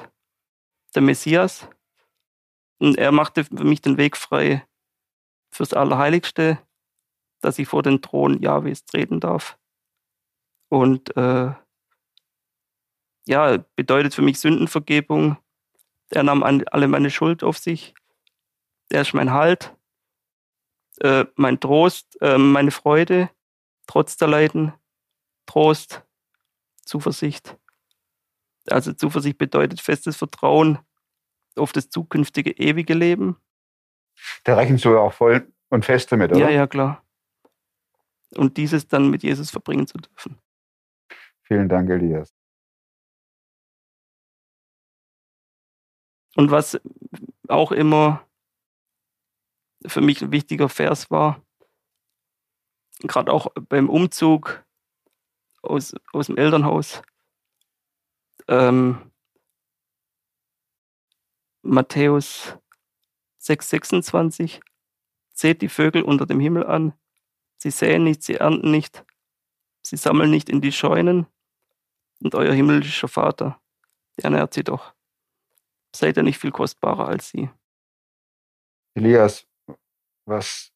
der 0.94 1.02
Messias. 1.02 1.68
Und 2.78 2.98
er 2.98 3.12
machte 3.12 3.44
für 3.44 3.64
mich 3.64 3.80
den 3.80 3.96
Weg 3.96 4.16
frei 4.16 4.66
fürs 5.50 5.74
Allerheiligste, 5.74 6.58
dass 7.40 7.58
ich 7.58 7.68
vor 7.68 7.82
den 7.82 8.02
Thron 8.02 8.40
Jahwes 8.42 8.84
treten 8.84 9.20
darf. 9.20 9.58
Und 10.68 11.16
äh, 11.16 11.52
ja, 13.26 13.58
bedeutet 13.76 14.14
für 14.14 14.22
mich 14.22 14.38
Sündenvergebung. 14.40 15.36
Er 16.10 16.22
nahm 16.22 16.42
an, 16.42 16.64
alle 16.70 16.88
meine 16.88 17.10
Schuld 17.10 17.42
auf 17.42 17.58
sich. 17.58 17.94
Er 18.88 19.02
ist 19.02 19.14
mein 19.14 19.32
Halt, 19.32 19.74
äh, 21.00 21.26
mein 21.36 21.60
Trost, 21.60 22.20
äh, 22.20 22.38
meine 22.38 22.70
Freude, 22.70 23.30
trotz 23.86 24.16
der 24.16 24.28
Leiden, 24.28 24.72
Trost, 25.46 26.02
Zuversicht. 26.84 27.56
Also 28.72 28.92
Zuversicht 28.92 29.38
bedeutet 29.38 29.80
festes 29.80 30.16
Vertrauen 30.16 30.78
auf 31.56 31.72
das 31.72 31.90
zukünftige 31.90 32.52
ewige 32.52 32.94
Leben. 32.94 33.36
Da 34.44 34.56
rechnest 34.56 34.84
du 34.84 34.98
auch 34.98 35.12
voll 35.12 35.50
und 35.68 35.84
fest 35.84 36.12
damit, 36.12 36.30
oder? 36.30 36.40
Ja, 36.40 36.50
ja, 36.50 36.66
klar. 36.66 37.04
Und 38.36 38.56
dieses 38.56 38.86
dann 38.86 39.10
mit 39.10 39.22
Jesus 39.22 39.50
verbringen 39.50 39.86
zu 39.86 39.98
dürfen. 39.98 40.38
Vielen 41.42 41.68
Dank, 41.68 41.90
Elias. 41.90 42.32
Und 46.36 46.50
was 46.50 46.80
auch 47.48 47.72
immer 47.72 48.24
für 49.86 50.00
mich 50.00 50.22
ein 50.22 50.30
wichtiger 50.30 50.68
Vers 50.68 51.10
war, 51.10 51.42
gerade 53.00 53.32
auch 53.32 53.48
beim 53.68 53.88
Umzug 53.88 54.64
aus, 55.62 55.94
aus 56.12 56.26
dem 56.26 56.36
Elternhaus, 56.36 57.02
ähm, 58.50 59.10
Matthäus 61.62 62.56
6,26, 63.40 64.60
seht 65.32 65.62
die 65.62 65.68
Vögel 65.68 66.02
unter 66.02 66.26
dem 66.26 66.40
Himmel 66.40 66.66
an, 66.66 66.92
sie 67.56 67.70
säen 67.70 68.04
nicht, 68.04 68.22
sie 68.22 68.34
ernten 68.34 68.70
nicht, 68.70 69.04
sie 69.82 69.96
sammeln 69.96 70.30
nicht 70.30 70.50
in 70.50 70.60
die 70.60 70.72
Scheunen, 70.72 71.26
und 72.22 72.34
euer 72.34 72.52
himmlischer 72.52 73.08
Vater, 73.08 73.58
der 74.18 74.24
ernährt 74.24 74.52
sie 74.52 74.64
doch. 74.64 74.94
Seid 75.94 76.18
ihr 76.18 76.22
nicht 76.22 76.38
viel 76.38 76.50
kostbarer 76.50 77.08
als 77.08 77.30
sie? 77.30 77.48
Elias, 78.94 79.46
was, 80.26 80.70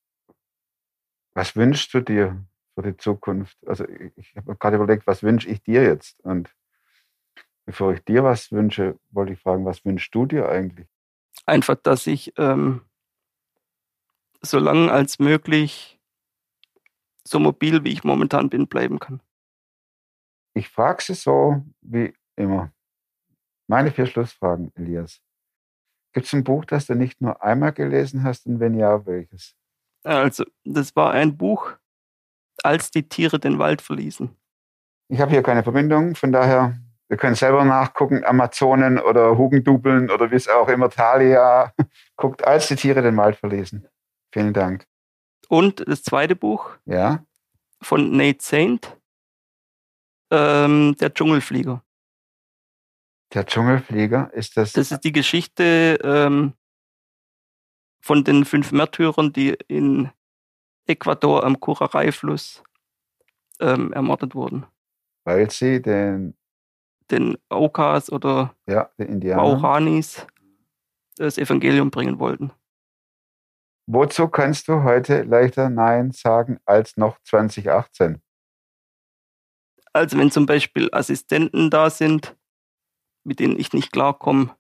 was 1.35 1.55
wünschst 1.55 1.93
du 1.93 2.01
dir 2.01 2.43
für 2.75 2.83
die 2.83 2.97
Zukunft? 2.97 3.59
Also 3.67 3.87
ich 3.87 4.35
habe 4.37 4.57
gerade 4.57 4.77
überlegt, 4.77 5.07
was 5.07 5.23
wünsche 5.23 5.49
ich 5.49 5.63
dir 5.63 5.83
jetzt? 5.83 6.19
Und 6.21 6.55
bevor 7.67 7.93
ich 7.93 8.05
dir 8.05 8.25
was 8.25 8.53
wünsche, 8.53 8.99
wollte 9.11 9.33
ich 9.33 9.41
fragen, 9.41 9.65
was 9.65 9.85
wünschst 9.85 10.15
du 10.15 10.27
dir 10.27 10.49
eigentlich? 10.49 10.87
Einfach, 11.47 11.77
dass 11.77 12.07
ich 12.07 12.33
ähm, 12.39 12.83
so 14.43 14.59
lange 14.59 14.91
als 14.91 15.19
möglich 15.19 16.01
so 17.27 17.39
mobil, 17.39 17.85
wie 17.85 17.93
ich 17.93 18.05
momentan 18.05 18.51
bin, 18.51 18.67
bleiben 18.67 18.99
kann. 18.99 19.21
Ich 20.55 20.69
frage 20.69 21.03
sie 21.03 21.15
so 21.15 21.65
wie 21.81 22.15
immer. 22.37 22.73
Meine 23.67 23.91
vier 23.91 24.07
Schlussfragen, 24.07 24.73
Elias. 24.75 25.21
Gibt 26.13 26.27
es 26.27 26.33
ein 26.33 26.45
Buch, 26.45 26.65
das 26.65 26.87
du 26.87 26.95
nicht 26.95 27.21
nur 27.21 27.43
einmal 27.43 27.73
gelesen 27.73 28.23
hast 28.23 28.47
und 28.47 28.61
wenn 28.61 28.75
ja, 28.75 29.05
welches? 29.07 29.57
Also, 30.05 30.45
das 30.65 30.95
war 30.95 31.13
ein 31.13 31.37
Buch, 31.37 31.73
als 32.63 32.91
die 32.91 33.09
Tiere 33.09 33.41
den 33.41 33.59
Wald 33.59 33.83
verließen. 33.83 34.31
Ich 35.09 35.21
habe 35.21 35.31
hier 35.31 35.43
keine 35.43 35.63
Verbindung, 35.63 36.15
von 36.15 36.31
daher, 36.31 36.79
wir 37.09 37.17
können 37.17 37.35
selber 37.35 37.65
nachgucken, 37.65 38.25
Amazonen 38.25 38.99
oder 38.99 39.37
Hugendubeln 39.37 40.11
oder 40.11 40.31
wie 40.31 40.37
es 40.37 40.49
auch 40.49 40.69
immer, 40.69 40.89
Thalia. 40.91 41.73
Guckt, 42.17 42.45
als 42.45 42.69
die 42.69 42.77
Tiere 42.77 43.03
den 43.03 43.17
Wald 43.17 43.37
verließen. 43.37 43.87
Vielen 44.33 44.53
Dank. 44.53 44.87
Und 45.49 45.87
das 45.87 46.03
zweite 46.03 46.35
Buch 46.37 46.71
Ja, 46.87 47.25
von 47.83 48.17
Nate 48.17 48.39
Saint, 48.43 48.97
ähm, 50.31 50.97
der 51.01 51.13
Dschungelflieger. 51.13 51.83
der 53.35 53.45
Dschungelflieger, 53.47 54.31
ist 54.33 54.57
das, 54.57 54.73
Das 54.73 54.91
ist 54.91 55.01
die 55.05 55.13
Geschichte 55.13 55.99
ähm, 56.03 56.55
von 58.01 58.25
den 58.25 58.45
fünf 58.45 58.73
Märtyrern, 58.73 59.33
die 59.33 59.51
in 59.69 60.11
Ecuador 60.87 61.45
am 61.45 61.61
Curaray-Fluss 61.61 62.63
ähm, 63.61 63.93
ermordet 63.93 64.35
wurden. 64.35 64.67
weil 65.25 65.51
sie 65.51 65.81
den, 65.83 66.37
Den 67.11 67.37
Aukas 67.49 68.11
oder 68.11 68.55
ja. 68.67 68.91
Wauranis 68.99 70.27
das 71.17 71.39
Evangelium 71.39 71.91
bringen 71.91 72.19
wollten. 72.19 72.53
Wozu 73.87 74.29
kannst 74.29 74.69
du 74.69 74.83
heute 74.83 75.23
leichter 75.23 75.69
Nein 75.69 76.13
sagen 76.13 76.59
als 76.65 76.97
noch 76.97 77.19
2018? 77.23 78.23
Also 79.93 80.19
wenn 80.19 80.31
zum 80.31 80.47
Beispiel 80.47 80.89
Assistenten 80.93 81.71
da 81.71 81.91
sind, 81.91 82.37
mit 83.25 83.41
denen 83.41 83.59
ich 83.59 83.73
nicht 83.73 83.93
klarkomme, 83.93 84.57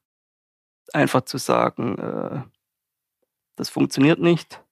einfach 0.92 1.22
zu 1.22 1.38
sagen, 1.38 1.98
äh, 1.98 2.42
das 3.56 3.70
funktioniert 3.70 4.20
nicht. 4.20 4.62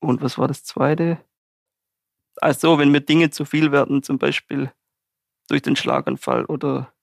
Und 0.00 0.22
was 0.22 0.38
war 0.38 0.48
das 0.48 0.64
Zweite? 0.64 1.18
Also 2.36 2.78
wenn 2.78 2.90
mir 2.90 3.00
Dinge 3.00 3.30
zu 3.30 3.44
viel 3.44 3.72
werden, 3.72 4.02
zum 4.02 4.18
Beispiel 4.18 4.72
durch 5.50 5.62
den 5.62 5.76
Schlaganfall 5.76 6.44
oder 6.44 6.94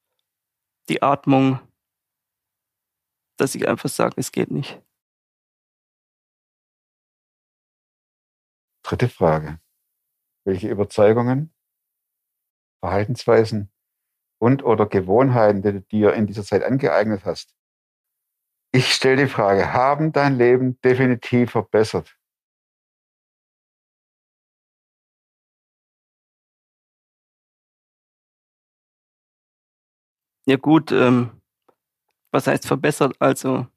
die 0.87 1.01
Atmung, 1.01 1.59
dass 3.37 3.55
ich 3.55 3.67
einfach 3.67 3.89
sage, 3.89 4.15
es 4.17 4.31
geht 4.31 4.51
nicht. 4.51 4.81
Dritte 8.83 9.09
Frage. 9.09 9.59
Welche 10.45 10.69
Überzeugungen, 10.69 11.53
Verhaltensweisen 12.79 13.69
und 14.39 14.63
oder 14.63 14.85
Gewohnheiten, 14.85 15.61
die 15.61 15.73
du 15.73 15.81
dir 15.81 16.13
in 16.13 16.25
dieser 16.25 16.43
Zeit 16.43 16.63
angeeignet 16.63 17.25
hast? 17.25 17.53
Ich 18.71 18.93
stelle 18.93 19.25
die 19.25 19.29
Frage, 19.29 19.73
haben 19.73 20.13
dein 20.13 20.37
Leben 20.37 20.79
definitiv 20.81 21.51
verbessert? 21.51 22.16
Ja 30.47 30.55
gut, 30.55 30.93
ähm, 30.93 31.41
was 32.31 32.47
heißt 32.47 32.65
verbessert? 32.65 33.15
Also 33.19 33.67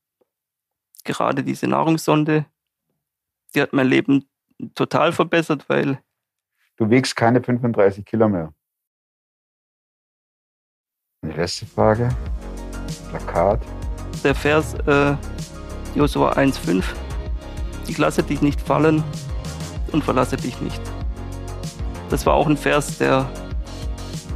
gerade 1.04 1.42
diese 1.42 1.66
Nahrungssonde, 1.66 2.46
die 3.54 3.60
hat 3.60 3.72
mein 3.72 3.88
Leben 3.88 4.30
total 4.76 5.12
verbessert, 5.12 5.68
weil 5.68 6.00
Du 6.76 6.88
wiegst 6.88 7.16
keine 7.16 7.42
35 7.42 8.04
Kilo 8.04 8.28
mehr. 8.28 8.54
Die 11.24 11.32
letzte 11.32 11.66
Frage. 11.66 12.08
Plakat. 13.10 13.60
der 14.22 14.34
Vers 14.36 14.74
äh, 14.86 15.16
Josua 15.96 16.34
1,5, 16.34 16.84
ich 17.88 17.98
lasse 17.98 18.22
dich 18.22 18.42
nicht 18.42 18.60
fallen 18.60 19.02
und 19.90 20.04
verlasse 20.04 20.36
dich 20.36 20.60
nicht. 20.60 20.80
Das 22.10 22.24
war 22.26 22.34
auch 22.34 22.46
ein 22.46 22.56
Vers, 22.56 22.98
der 22.98 23.28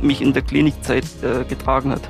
mich 0.03 0.20
in 0.20 0.32
der 0.32 0.43
Klinikzeit 0.43 1.05
äh, 1.22 1.45
getragen 1.45 1.93
hat. 1.93 2.03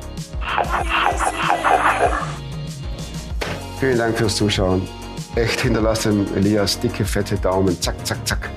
Vielen 3.80 3.98
Dank 3.98 4.16
fürs 4.16 4.36
Zuschauen. 4.36 4.88
Echt 5.34 5.60
hinterlasst 5.60 6.04
dem 6.04 6.26
Elias 6.34 6.78
dicke, 6.78 7.04
fette 7.04 7.36
Daumen. 7.36 7.80
Zack, 7.80 7.94
zack, 8.06 8.18
zack. 8.26 8.50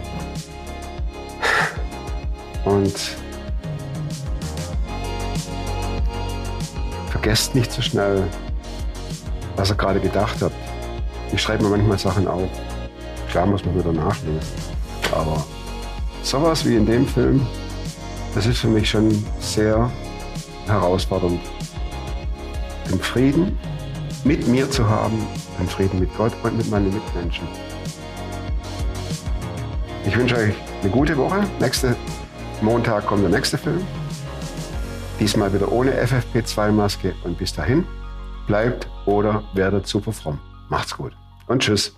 Und 2.66 2.94
vergesst 7.10 7.56
nicht 7.56 7.72
so 7.72 7.82
schnell, 7.82 8.24
was 9.56 9.72
ihr 9.72 9.76
gerade 9.76 10.00
gedacht 10.00 10.38
habt. 10.42 10.56
Ich 11.32 11.42
schreibe 11.42 11.64
mir 11.64 11.72
manchmal 11.72 11.98
Sachen 11.98 12.28
auf. 12.28 12.50
Klar 13.30 13.48
muss 13.48 13.66
man 13.66 13.78
wieder 13.78 13.92
nachlesen. 13.92 14.40
Aber 15.12 15.46
sowas 16.22 16.64
wie 16.66 16.76
in 16.76 16.86
dem 16.86 17.08
Film, 17.08 17.46
das 18.36 18.46
ist 18.46 18.60
für 18.60 18.68
mich 18.68 18.90
schon 18.90 19.26
sehr 19.40 19.90
herausfordernd. 20.68 21.40
Den 22.90 23.00
Frieden 23.00 23.58
mit 24.24 24.48
mir 24.48 24.70
zu 24.70 24.88
haben, 24.90 25.26
den 25.60 25.68
Frieden 25.68 26.00
mit 26.00 26.16
Gott 26.18 26.34
und 26.44 26.58
mit 26.58 26.70
meinen 26.70 26.94
Mitmenschen. 26.94 27.48
Ich 30.06 30.18
wünsche 30.18 30.36
euch 30.38 30.54
eine 30.82 30.92
gute 30.92 31.18
Woche. 31.18 31.44
Nächste 31.60 31.96
Montag 32.62 33.06
kommt 33.06 33.24
der 33.24 33.30
nächste 33.30 33.58
Film. 33.58 33.86
Diesmal 35.20 35.54
wieder 35.54 35.72
ohne 35.72 35.92
FFP2-Maske 35.92 37.14
und 37.24 37.38
bis 37.38 37.54
dahin 37.54 37.86
bleibt 38.48 38.88
oder 39.06 39.44
werdet 39.54 39.88
super 39.88 40.12
fromm. 40.12 40.40
Macht's 40.70 40.96
gut 40.96 41.14
und 41.48 41.62
tschüss. 41.62 41.96